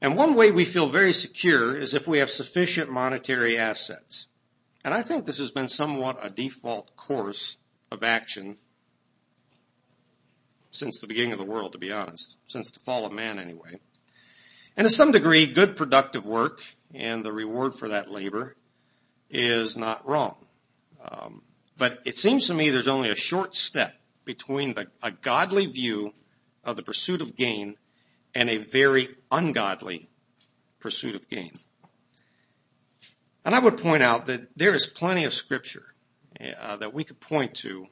[0.00, 4.28] And one way we feel very secure is if we have sufficient monetary assets.
[4.82, 7.58] And I think this has been somewhat a default course
[7.92, 8.56] of action
[10.70, 13.78] since the beginning of the world, to be honest, since the fall of man anyway.
[14.74, 16.62] And to some degree, good productive work
[16.94, 18.56] and the reward for that labor
[19.30, 20.36] is not wrong.
[21.02, 21.42] Um,
[21.78, 26.12] but it seems to me there's only a short step between the, a godly view
[26.62, 27.76] of the pursuit of gain
[28.34, 30.08] and a very ungodly
[30.78, 31.52] pursuit of gain.
[33.44, 35.94] And I would point out that there is plenty of scripture
[36.60, 37.86] uh, that we could point to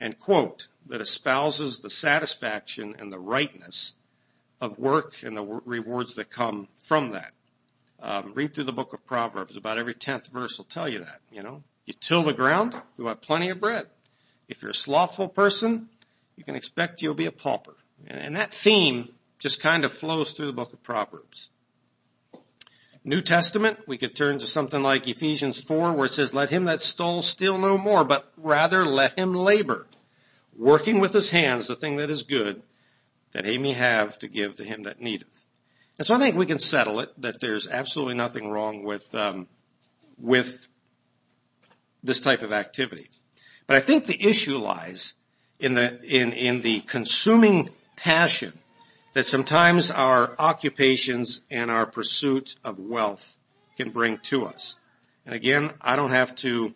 [0.00, 3.94] and quote that espouses the satisfaction and the rightness
[4.60, 7.32] of work and the rewards that come from that.
[8.06, 9.56] Um, read through the book of Proverbs.
[9.56, 11.20] About every tenth verse will tell you that.
[11.32, 13.86] You know, you till the ground, you have plenty of bread.
[14.46, 15.88] If you're a slothful person,
[16.36, 17.76] you can expect you'll be a pauper.
[18.06, 21.48] And, and that theme just kind of flows through the book of Proverbs.
[23.04, 26.64] New Testament, we could turn to something like Ephesians 4 where it says, let him
[26.64, 29.86] that stole steal no more, but rather let him labor,
[30.54, 32.62] working with his hands the thing that is good,
[33.32, 35.43] that he may have to give to him that needeth.
[35.98, 39.46] And so I think we can settle it that there's absolutely nothing wrong with um,
[40.18, 40.68] with
[42.02, 43.08] this type of activity.
[43.66, 45.14] But I think the issue lies
[45.58, 48.52] in the in in the consuming passion
[49.14, 53.38] that sometimes our occupations and our pursuit of wealth
[53.76, 54.76] can bring to us.
[55.24, 56.74] And again, I don't have to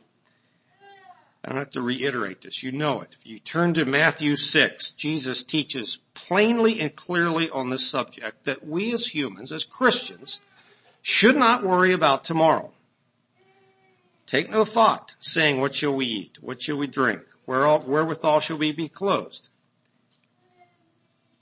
[1.44, 2.62] I don't have to reiterate this.
[2.62, 3.14] You know it.
[3.18, 8.66] If you turn to Matthew 6, Jesus teaches plainly and clearly on this subject that
[8.66, 10.40] we as humans, as Christians,
[11.00, 12.72] should not worry about tomorrow.
[14.26, 16.38] Take no thought, saying, what shall we eat?
[16.42, 17.22] What shall we drink?
[17.46, 19.48] Where, wherewithal shall we be clothed?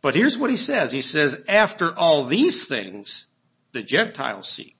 [0.02, 0.92] But here's what he says.
[0.92, 3.26] He says, after all these things,
[3.72, 4.76] the Gentiles seek.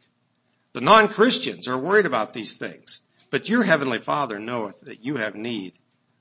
[0.72, 3.02] The non-Christians are worried about these things.
[3.30, 5.74] But your heavenly Father knoweth that you have need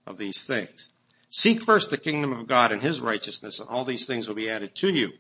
[0.06, 0.94] of these things.
[1.30, 4.50] Seek first the kingdom of God and his righteousness, and all these things will be
[4.50, 5.12] added to you.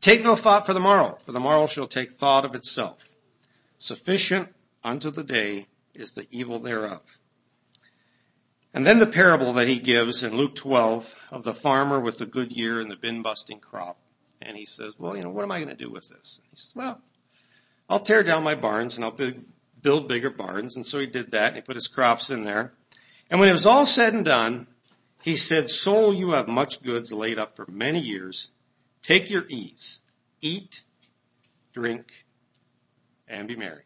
[0.00, 3.14] Take no thought for the morrow, for the morrow shall take thought of itself.
[3.78, 4.50] Sufficient
[4.82, 7.18] unto the day is the evil thereof.
[8.74, 12.26] And then the parable that he gives in Luke 12 of the farmer with the
[12.26, 13.96] good year and the bin busting crop.
[14.42, 16.40] And he says, well, you know, what am I going to do with this?
[16.42, 17.00] And he says, well,
[17.88, 19.44] I'll tear down my barns and I'll build,
[19.84, 20.74] build bigger barns.
[20.74, 22.72] And so he did that and he put his crops in there.
[23.30, 24.66] And when it was all said and done,
[25.22, 28.50] he said, soul, you have much goods laid up for many years.
[29.00, 30.00] Take your ease,
[30.40, 30.82] eat,
[31.72, 32.24] drink,
[33.28, 33.82] and be merry.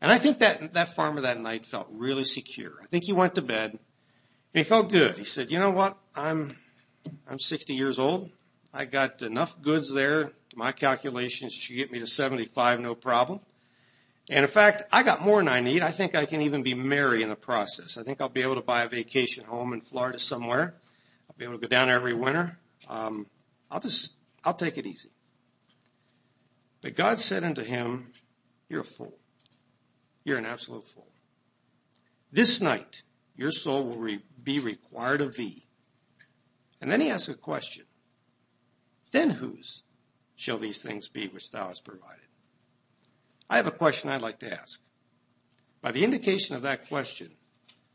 [0.00, 2.74] And I think that, that farmer that night felt really secure.
[2.82, 3.80] I think he went to bed and
[4.52, 5.18] he felt good.
[5.18, 5.98] He said, you know what?
[6.14, 6.56] I'm,
[7.28, 8.30] I'm 60 years old.
[8.72, 10.32] I got enough goods there.
[10.54, 13.40] My calculations should get me to 75, no problem.
[14.30, 15.82] And in fact, I got more than I need.
[15.82, 17.96] I think I can even be merry in the process.
[17.96, 20.74] I think I'll be able to buy a vacation home in Florida somewhere.
[21.28, 22.58] I'll be able to go down every winter.
[22.88, 23.26] Um,
[23.70, 24.14] I'll just,
[24.44, 25.10] I'll take it easy.
[26.82, 28.12] But God said unto him,
[28.68, 29.18] you're a fool.
[30.24, 31.08] You're an absolute fool.
[32.30, 33.02] This night,
[33.34, 35.64] your soul will re- be required of thee.
[36.80, 37.86] And then he asks a question.
[39.10, 39.84] Then whose
[40.36, 42.27] shall these things be which thou hast provided?
[43.50, 44.82] I have a question I'd like to ask.
[45.80, 47.32] By the indication of that question,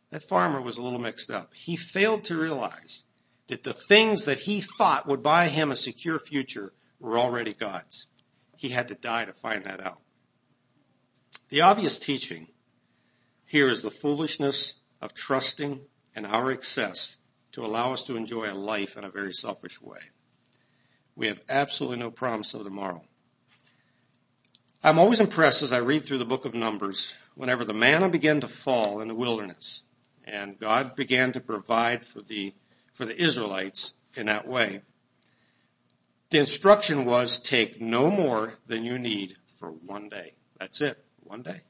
[0.10, 1.54] that farmer was a little mixed up.
[1.54, 3.04] He failed to realize
[3.48, 8.08] that the things that he thought would buy him a secure future were already God's.
[8.58, 10.02] He had to die to find that out.
[11.50, 12.48] The obvious teaching
[13.46, 15.82] here is the foolishness of trusting
[16.16, 17.18] in our excess
[17.52, 20.00] to allow us to enjoy a life in a very selfish way.
[21.16, 23.04] We have absolutely no promise of tomorrow.
[24.86, 28.42] I'm always impressed as I read through the book of Numbers whenever the manna began
[28.42, 29.86] to fall in the wilderness
[30.26, 32.54] and God began to provide for the,
[32.92, 34.82] for the Israelites in that way.
[36.32, 40.34] The instruction was take no more than you need for one day.
[40.60, 41.02] That's it.
[41.22, 41.62] One day.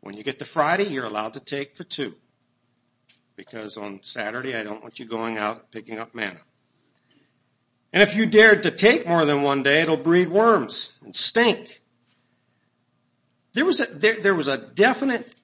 [0.00, 2.14] When you get to Friday, you're allowed to take for two.
[3.34, 6.42] Because on Saturday, I don't want you going out picking up manna.
[7.92, 11.82] And if you dared to take more than one day, it'll breed worms and stink.
[13.58, 15.34] There was a, there, there was a definite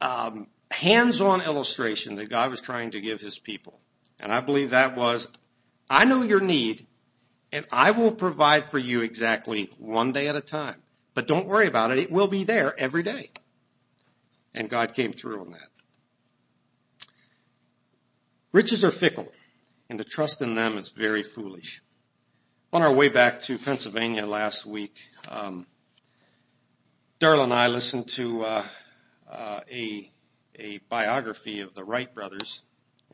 [0.00, 3.78] um, hands-on illustration that God was trying to give his people.
[4.18, 5.28] And I believe that was,
[5.90, 6.86] I know your need
[7.52, 10.80] and I will provide for you exactly one day at a time.
[11.12, 11.98] But don't worry about it.
[11.98, 13.28] It will be there every day.
[14.54, 15.68] And God came through on that.
[18.50, 19.30] Riches are fickle
[19.90, 21.82] and to trust in them is very foolish.
[22.72, 24.96] On our way back to Pennsylvania last week,
[25.28, 25.66] um,
[27.22, 28.64] Darla and I listened to uh,
[29.30, 30.10] uh, a
[30.58, 32.62] a biography of the Wright brothers.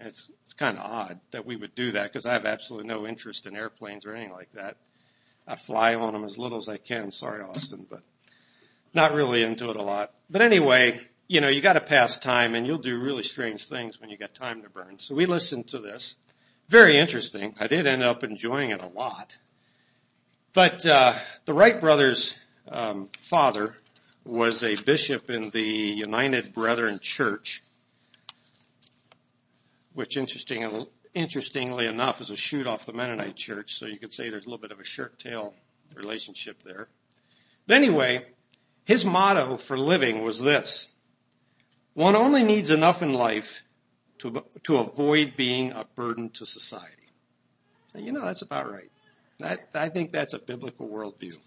[0.01, 3.07] It's it's kind of odd that we would do that because I have absolutely no
[3.07, 4.79] interest in airplanes or anything like that.
[5.47, 7.11] I fly on them as little as I can.
[7.11, 8.01] Sorry, Austin, but
[8.94, 10.14] not really into it a lot.
[10.31, 14.01] But anyway, you know, you got to pass time, and you'll do really strange things
[14.01, 14.97] when you got time to burn.
[14.97, 16.16] So we listened to this
[16.66, 17.55] very interesting.
[17.61, 19.37] I did end up enjoying it a lot.
[20.55, 21.12] But uh,
[21.44, 22.38] the Wright brothers'
[22.71, 23.77] um, father
[24.28, 27.62] was a bishop in the United Brethren Church,
[29.94, 33.74] which interesting, interestingly enough is a shoot off the Mennonite Church.
[33.76, 35.54] So you could say there's a little bit of a shirt tail
[35.94, 36.88] relationship there.
[37.66, 38.26] But anyway,
[38.84, 40.88] his motto for living was this.
[41.94, 43.62] One only needs enough in life
[44.18, 47.08] to, to avoid being a burden to society.
[47.94, 48.90] And you know, that's about right.
[49.38, 51.38] That, I think that's a biblical worldview.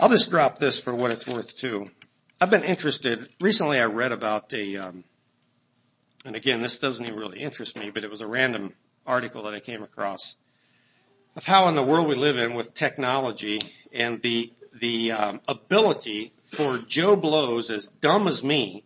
[0.00, 1.86] I'll just drop this for what it's worth too.
[2.40, 5.04] I've been interested, recently I read about a, um,
[6.24, 8.74] and again, this doesn't even really interest me, but it was a random
[9.06, 10.36] article that I came across
[11.36, 13.60] of how in the world we live in with technology
[13.92, 18.84] and the, the um, ability for Joe Blows as dumb as me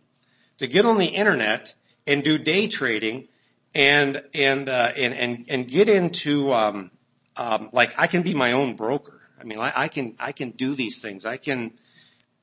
[0.57, 3.27] to get on the internet and do day trading
[3.75, 6.91] and and uh, and, and and get into um,
[7.35, 9.16] um, like I can be my own broker.
[9.39, 11.25] I mean, I, I can I can do these things.
[11.25, 11.73] I can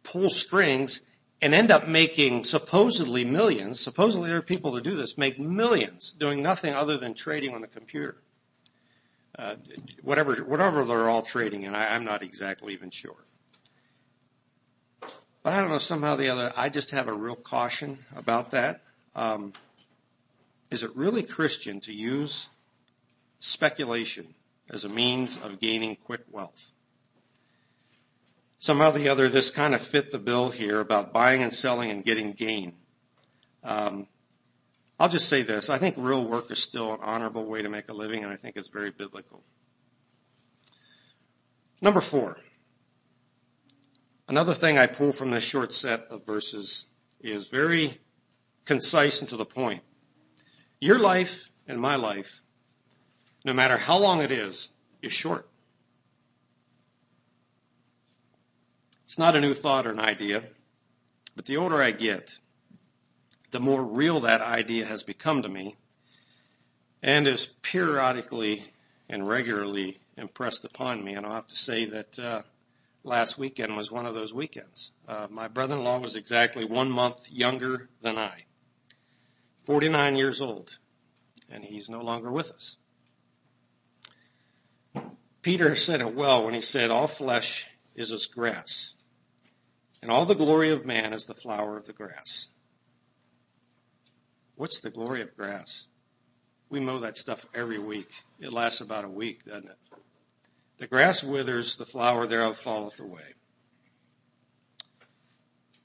[0.02, 1.00] pull strings
[1.42, 3.80] and end up making supposedly millions.
[3.80, 7.60] Supposedly there are people that do this, make millions doing nothing other than trading on
[7.60, 8.16] the computer.
[9.36, 9.56] Uh,
[10.02, 13.24] whatever, whatever they're all trading in, I, I'm not exactly even sure.
[15.00, 18.52] But I don't know, somehow or the other, I just have a real caution about
[18.52, 18.82] that.
[19.14, 19.52] Um,
[20.70, 22.48] is it really Christian to use
[23.40, 24.34] speculation
[24.70, 26.70] as a means of gaining quick wealth?
[28.58, 31.90] Somehow or the other, this kind of fit the bill here about buying and selling
[31.90, 32.74] and getting gain.
[33.62, 34.06] Um,
[34.98, 35.70] I'll just say this.
[35.70, 38.36] I think real work is still an honorable way to make a living, and I
[38.36, 39.42] think it's very biblical.
[41.80, 42.38] Number four.
[44.28, 46.86] Another thing I pull from this short set of verses
[47.20, 48.00] is very
[48.64, 49.82] concise and to the point.
[50.80, 52.42] Your life and my life,
[53.44, 54.70] no matter how long it is,
[55.02, 55.48] is short.
[59.14, 60.42] It's not a new thought or an idea,
[61.36, 62.40] but the older I get,
[63.52, 65.76] the more real that idea has become to me
[67.00, 68.64] and is periodically
[69.08, 71.14] and regularly impressed upon me.
[71.14, 72.42] And I'll have to say that uh,
[73.04, 74.90] last weekend was one of those weekends.
[75.06, 78.46] Uh, my brother-in-law was exactly one month younger than I,
[79.62, 80.78] 49 years old,
[81.48, 82.78] and he's no longer with us.
[85.40, 88.94] Peter said it well when he said, all flesh is as grass,
[90.04, 92.48] and all the glory of man is the flower of the grass.
[94.54, 95.86] What's the glory of grass?
[96.68, 98.10] We mow that stuff every week.
[98.38, 99.78] It lasts about a week, doesn't it?
[100.76, 103.32] The grass withers, the flower thereof falleth away.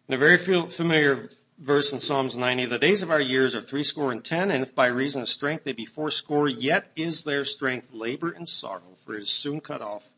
[0.09, 4.11] In a very familiar verse in Psalms 90, the days of our years are threescore
[4.11, 7.93] and ten, and if by reason of strength they be fourscore, yet is their strength
[7.93, 10.11] labor and sorrow, for it is soon cut off,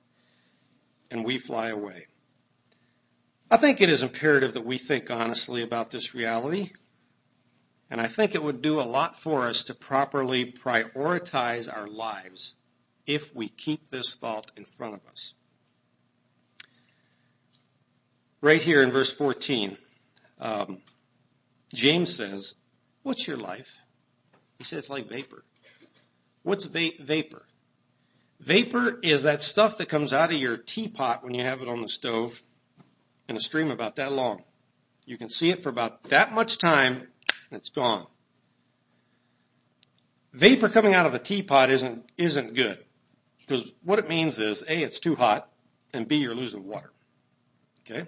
[1.12, 2.08] and we fly away.
[3.54, 6.72] I think it is imperative that we think honestly about this reality.
[7.90, 12.56] And I think it would do a lot for us to properly prioritize our lives
[13.06, 15.34] if we keep this thought in front of us.
[18.40, 19.78] Right here in verse 14,
[20.40, 20.78] um,
[21.74, 22.56] James says,
[23.04, 23.82] What's your life?
[24.60, 25.44] He says it's like vapor.
[26.44, 27.44] What's va- vapor?
[28.40, 31.82] Vapor is that stuff that comes out of your teapot when you have it on
[31.82, 32.44] the stove
[33.32, 34.44] in a stream about that long.
[35.06, 37.08] You can see it for about that much time
[37.50, 38.06] and it's gone.
[40.34, 42.86] Vapor coming out of a teapot isn't, isn't good.
[43.40, 45.50] Because what it means is, A, it's too hot,
[45.94, 46.92] and B, you're losing water.
[47.82, 48.08] Okay?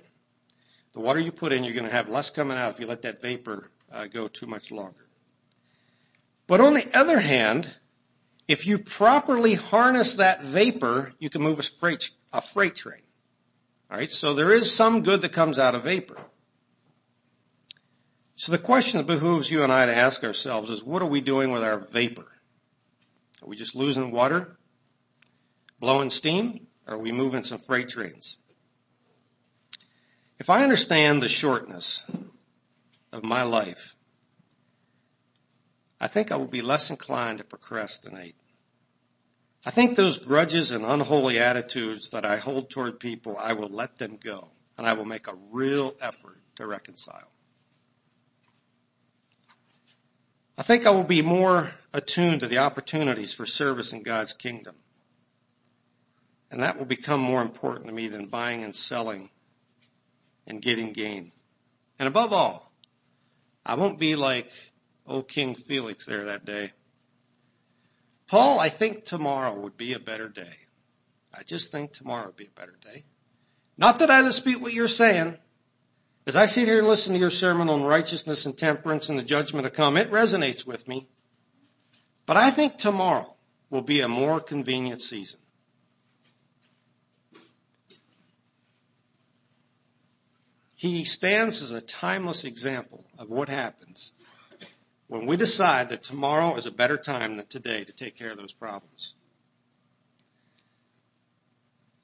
[0.94, 3.02] The water you put in, you're going to have less coming out if you let
[3.02, 5.08] that vapor uh, go too much longer.
[6.48, 7.76] But on the other hand,
[8.48, 13.02] if you properly harness that vapor, you can move a freight, a freight train.
[13.94, 16.18] Alright, so there is some good that comes out of vapor.
[18.36, 21.22] So the question that behooves you and I to ask ourselves is, what are we
[21.22, 22.28] doing with our vapor?
[23.42, 24.58] Are we just losing water?
[25.84, 28.38] blowing steam or are we moving some freight trains?
[30.40, 32.06] If I understand the shortness
[33.12, 33.98] of my life,
[36.00, 38.36] I think I will be less inclined to procrastinate.
[39.66, 43.98] I think those grudges and unholy attitudes that I hold toward people, I will let
[43.98, 47.32] them go and I will make a real effort to reconcile.
[50.58, 54.76] I think I will be more attuned to the opportunities for service in God's kingdom.
[56.52, 59.30] And that will become more important to me than buying and selling
[60.46, 61.32] and getting gain.
[61.98, 62.72] And above all,
[63.66, 64.52] I won't be like
[65.08, 66.74] old King Felix there that day.
[68.34, 70.66] Paul, I think tomorrow would be a better day.
[71.32, 73.04] I just think tomorrow would be a better day.
[73.78, 75.38] Not that I dispute what you're saying.
[76.26, 79.24] As I sit here and listen to your sermon on righteousness and temperance and the
[79.24, 81.08] judgment to come, it resonates with me.
[82.26, 83.36] But I think tomorrow
[83.70, 85.40] will be a more convenient season.
[90.74, 94.14] He stands as a timeless example of what happens
[95.14, 98.38] when we decide that tomorrow is a better time than today to take care of
[98.38, 99.14] those problems.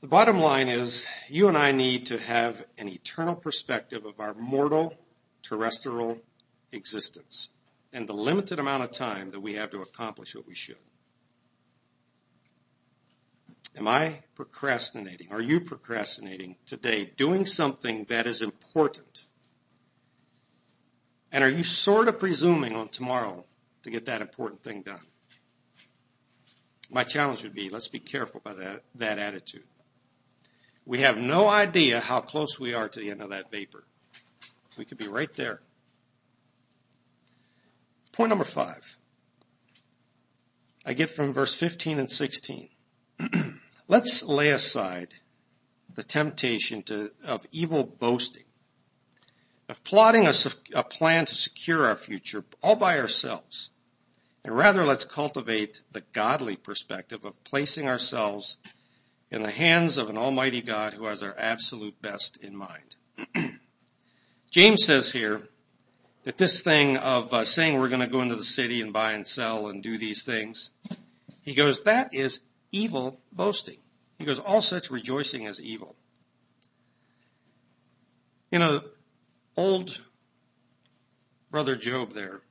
[0.01, 4.35] The bottom line is you and I need to have an eternal perspective of our
[4.35, 4.93] mortal
[5.41, 6.19] terrestrial
[6.71, 7.49] existence
[7.91, 10.77] and the limited amount of time that we have to accomplish what we should.
[13.75, 15.29] Am I procrastinating?
[15.31, 19.28] Are you procrastinating today doing something that is important?
[21.31, 23.45] And are you sort of presuming on tomorrow
[23.83, 25.01] to get that important thing done?
[26.91, 29.65] My challenge would be let's be careful by that, that attitude.
[30.85, 33.83] We have no idea how close we are to the end of that vapor.
[34.77, 35.61] We could be right there.
[38.11, 38.97] Point number five.
[40.85, 42.69] I get from verse 15 and 16.
[43.87, 45.15] Let's lay aside
[45.93, 48.45] the temptation to, of evil boasting,
[49.69, 50.33] of plotting a,
[50.73, 53.69] a plan to secure our future all by ourselves.
[54.43, 58.57] And rather let's cultivate the godly perspective of placing ourselves
[59.29, 62.95] in the hands of an almighty God who has our absolute best in mind.
[64.49, 65.49] James says here
[66.23, 69.11] that this thing of uh, saying we're going to go into the city and buy
[69.11, 70.71] and sell and do these things,
[71.43, 72.41] he goes, that is
[72.71, 73.77] evil boasting.
[74.17, 75.95] He goes, all such rejoicing is evil.
[78.51, 78.81] You know,
[79.59, 80.01] old
[81.51, 82.41] brother Job there,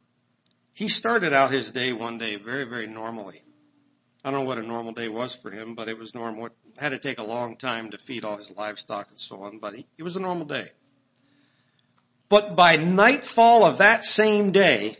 [0.74, 3.42] he started out his day one day very, very normally.
[4.22, 6.46] I don't know what a normal day was for him, but it was normal.
[6.46, 9.58] It had to take a long time to feed all his livestock and so on,
[9.58, 10.68] but he, it was a normal day.
[12.28, 14.98] But by nightfall of that same day,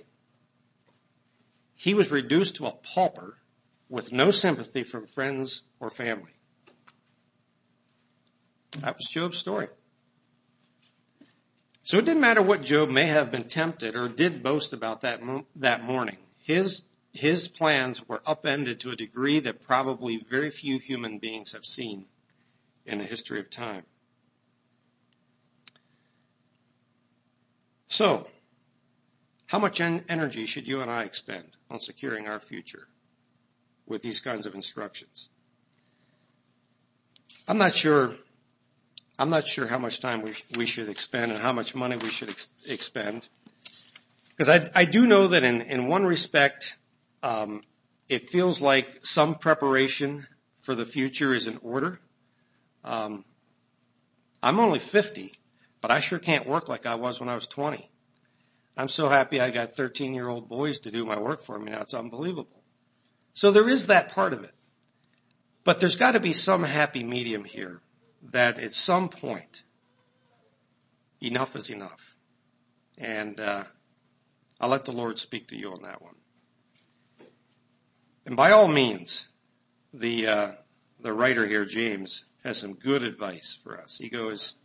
[1.75, 3.37] he was reduced to a pauper
[3.91, 6.33] with no sympathy from friends or family.
[8.81, 9.69] That was Job's story.
[11.89, 15.22] So it didn't matter what Job may have been tempted or did boast about that,
[15.57, 16.18] that morning.
[16.36, 16.84] His,
[17.14, 22.05] his plans were upended to a degree that probably very few human beings have seen
[22.84, 23.84] in the history of time.
[27.86, 28.28] So,
[29.47, 32.89] how much en- energy should you and I expend on securing our future
[33.86, 35.30] with these kinds of instructions?
[37.49, 38.14] I'm not sure.
[39.19, 41.97] I'm not sure how much time we, sh- we should expend and how much money
[41.97, 43.29] we should ex- expend.
[44.31, 46.77] Because I, I do know that in, in one respect,
[47.25, 47.62] um,
[48.09, 52.01] it feels like some preparation for the future is in order.
[52.85, 53.25] Um,
[54.41, 55.33] I'm only 50,
[55.81, 57.91] but I sure can't work like I was when I was 20.
[58.77, 61.73] I'm so happy I got 13 year old boys to do my work for me
[61.73, 61.81] now.
[61.81, 62.62] It's unbelievable.
[63.35, 64.53] So there is that part of it.
[65.64, 67.83] But there's got to be some happy medium here
[68.23, 69.64] that at some point,
[71.23, 72.16] enough is enough.
[72.97, 73.64] And uh,
[74.61, 76.14] I'll let the Lord speak to you on that one.
[78.27, 79.29] And by all means,
[79.95, 80.53] the uh,
[81.01, 83.99] the writer here, James, has some good advice for us.
[83.99, 84.57] He goes,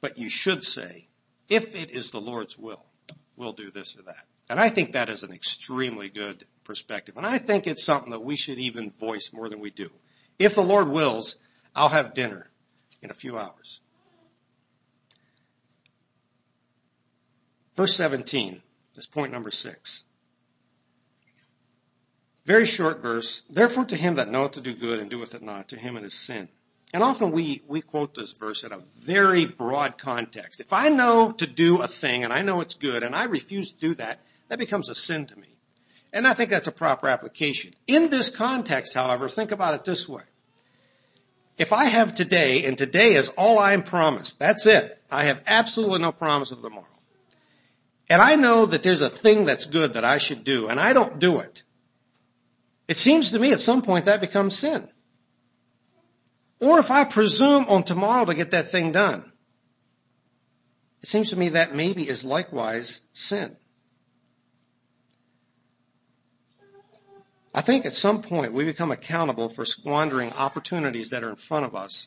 [0.00, 1.08] but you should say,
[1.48, 2.84] if it is the Lord's will,
[3.36, 4.26] we'll do this or that.
[4.50, 7.16] And I think that is an extremely good perspective.
[7.16, 9.90] And I think it's something that we should even voice more than we do.
[10.38, 11.38] If the Lord wills,
[11.74, 12.47] I'll have dinner
[13.02, 13.80] in a few hours.
[17.76, 18.62] Verse 17
[18.96, 20.04] is point number six.
[22.44, 23.42] Very short verse.
[23.48, 26.04] Therefore to him that knoweth to do good and doeth it not, to him it
[26.04, 26.48] is sin.
[26.94, 30.58] And often we, we quote this verse in a very broad context.
[30.58, 33.72] If I know to do a thing and I know it's good and I refuse
[33.72, 35.58] to do that, that becomes a sin to me.
[36.12, 37.74] And I think that's a proper application.
[37.86, 40.22] In this context, however, think about it this way.
[41.58, 45.02] If I have today and today is all I am promised, that's it.
[45.10, 46.86] I have absolutely no promise of tomorrow.
[48.08, 50.92] And I know that there's a thing that's good that I should do and I
[50.92, 51.64] don't do it.
[52.86, 54.88] It seems to me at some point that becomes sin.
[56.60, 59.32] Or if I presume on tomorrow to get that thing done,
[61.02, 63.56] it seems to me that maybe is likewise sin.
[67.58, 71.66] I think at some point we become accountable for squandering opportunities that are in front
[71.66, 72.06] of us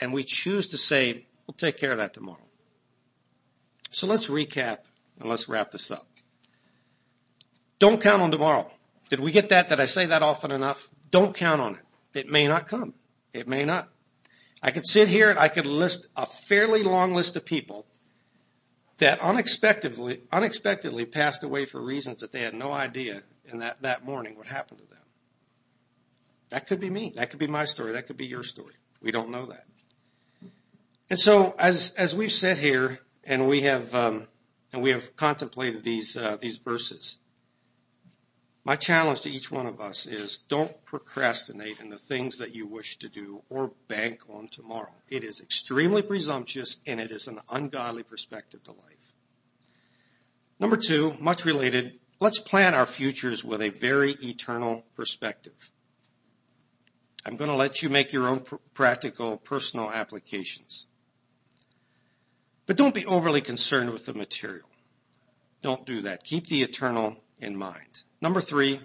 [0.00, 2.46] and we choose to say, we'll take care of that tomorrow.
[3.90, 4.78] So let's recap
[5.18, 6.06] and let's wrap this up.
[7.80, 8.70] Don't count on tomorrow.
[9.08, 9.68] Did we get that?
[9.68, 10.88] Did I say that often enough?
[11.10, 11.82] Don't count on it.
[12.14, 12.94] It may not come.
[13.32, 13.88] It may not.
[14.62, 17.86] I could sit here and I could list a fairly long list of people
[18.98, 24.04] that unexpectedly, unexpectedly passed away for reasons that they had no idea in that, that
[24.04, 24.98] morning what happened to them.
[26.50, 27.12] That could be me.
[27.16, 27.92] That could be my story.
[27.92, 28.74] That could be your story.
[29.00, 29.64] We don't know that.
[31.08, 34.26] And so as, as we've sat here and we have, um,
[34.72, 37.18] and we have contemplated these, uh, these verses,
[38.64, 42.66] my challenge to each one of us is don't procrastinate in the things that you
[42.66, 44.92] wish to do or bank on tomorrow.
[45.08, 49.14] It is extremely presumptuous and it is an ungodly perspective to life.
[50.58, 55.72] Number two, much related, let's plan our futures with a very eternal perspective.
[57.24, 60.86] I'm going to let you make your own pr- practical personal applications.
[62.66, 64.68] But don't be overly concerned with the material.
[65.62, 66.24] Don't do that.
[66.24, 68.04] Keep the eternal in mind.
[68.20, 68.80] Number three,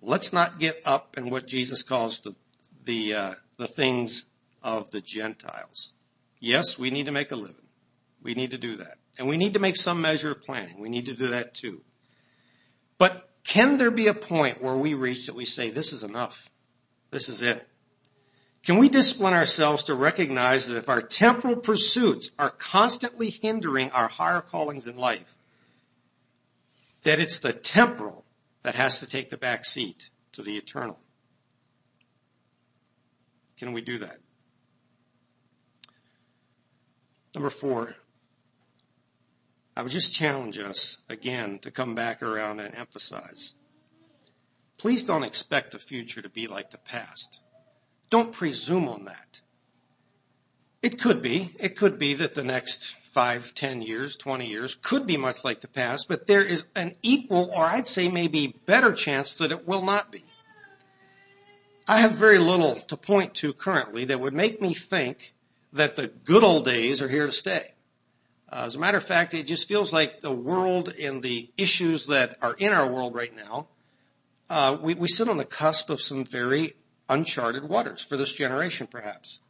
[0.00, 2.36] let's not get up in what Jesus calls the
[2.84, 4.26] the uh, the things
[4.62, 5.94] of the Gentiles.
[6.38, 7.68] Yes, we need to make a living.
[8.22, 8.98] We need to do that.
[9.18, 10.78] And we need to make some measure of planning.
[10.78, 11.82] We need to do that too.
[12.98, 16.50] But can there be a point where we reach that we say, this is enough?
[17.10, 17.66] This is it.
[18.64, 24.08] Can we discipline ourselves to recognize that if our temporal pursuits are constantly hindering our
[24.08, 25.36] higher callings in life,
[27.02, 28.24] that it's the temporal
[28.62, 30.98] that has to take the back seat to the eternal?
[33.58, 34.18] Can we do that?
[37.34, 37.96] Number four,
[39.76, 43.54] I would just challenge us again to come back around and emphasize.
[44.78, 47.40] Please don't expect the future to be like the past.
[48.10, 49.40] Don't presume on that.
[50.82, 51.50] It could be.
[51.58, 55.60] It could be that the next five, ten years, 20 years could be much like
[55.60, 59.66] the past, but there is an equal, or I'd say maybe better chance that it
[59.66, 60.22] will not be.
[61.88, 65.34] I have very little to point to currently that would make me think
[65.72, 67.73] that the good old days are here to stay.
[68.54, 72.06] Uh, as a matter of fact, it just feels like the world and the issues
[72.06, 73.66] that are in our world right now,
[74.48, 76.76] uh, we, we sit on the cusp of some very
[77.08, 79.40] uncharted waters for this generation, perhaps.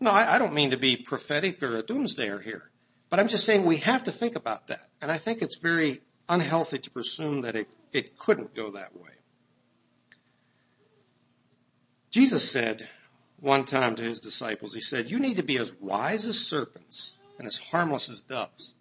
[0.00, 2.70] No, I, I don't mean to be prophetic or a doomsdayer here,
[3.10, 4.88] but I'm just saying we have to think about that.
[5.02, 9.10] And I think it's very unhealthy to presume that it, it couldn't go that way.
[12.10, 12.88] Jesus said
[13.38, 17.16] one time to his disciples, he said, you need to be as wise as serpents
[17.38, 18.74] and as harmless as doves.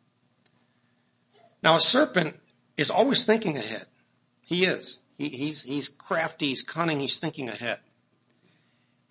[1.64, 2.38] Now a serpent
[2.78, 3.86] is always thinking ahead.
[4.42, 5.02] He is.
[5.18, 7.80] He, he's, he's crafty, he's cunning, he's thinking ahead.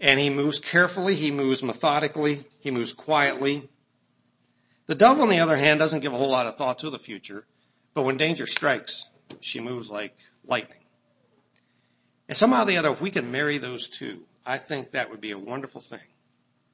[0.00, 3.68] And he moves carefully, he moves methodically, he moves quietly.
[4.86, 6.98] The dove, on the other hand, doesn't give a whole lot of thought to the
[6.98, 7.46] future,
[7.94, 9.06] but when danger strikes,
[9.40, 10.78] she moves like lightning.
[12.28, 15.20] And somehow or the other, if we can marry those two, I think that would
[15.20, 15.98] be a wonderful thing.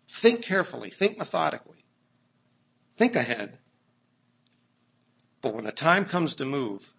[0.08, 1.85] Think carefully, think methodically,
[2.96, 3.58] think ahead.
[5.42, 6.94] But when the time comes to move,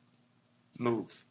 [0.78, 1.26] move.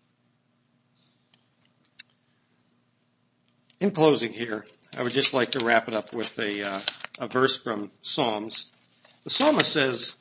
[3.81, 4.67] In closing here,
[4.99, 6.81] I would just like to wrap it up with a, uh,
[7.21, 8.67] a verse from Psalms.
[9.25, 10.17] The psalmist says,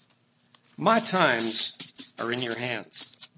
[0.78, 1.74] my times
[2.20, 3.30] are in your hands.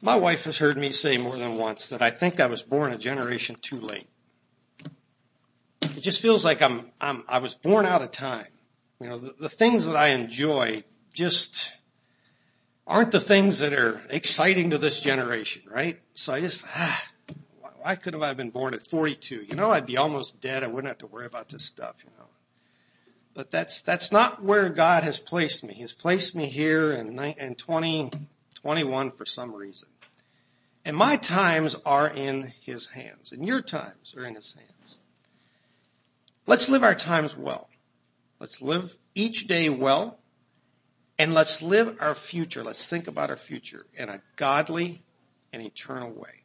[0.00, 2.92] My wife has heard me say more than once that I think I was born
[2.92, 4.08] a generation too late.
[5.82, 8.46] It just feels like I'm, I'm I was born out of time.
[9.02, 11.74] You know, the, the things that I enjoy just
[12.86, 16.00] aren't the things that are exciting to this generation, right?
[16.14, 17.04] So I just, ah,
[17.80, 19.44] why couldn't I have been born at 42?
[19.44, 20.62] You know, I'd be almost dead.
[20.62, 22.26] I wouldn't have to worry about this stuff, you know.
[23.34, 25.74] But that's, that's not where God has placed me.
[25.74, 29.88] He's placed me here in, in 2021 for some reason.
[30.84, 34.98] And my times are in His hands, and your times are in His hands.
[36.46, 37.68] Let's live our times well.
[38.42, 40.18] Let's live each day well,
[41.16, 42.64] and let's live our future.
[42.64, 45.04] Let's think about our future in a godly
[45.52, 46.41] and eternal way.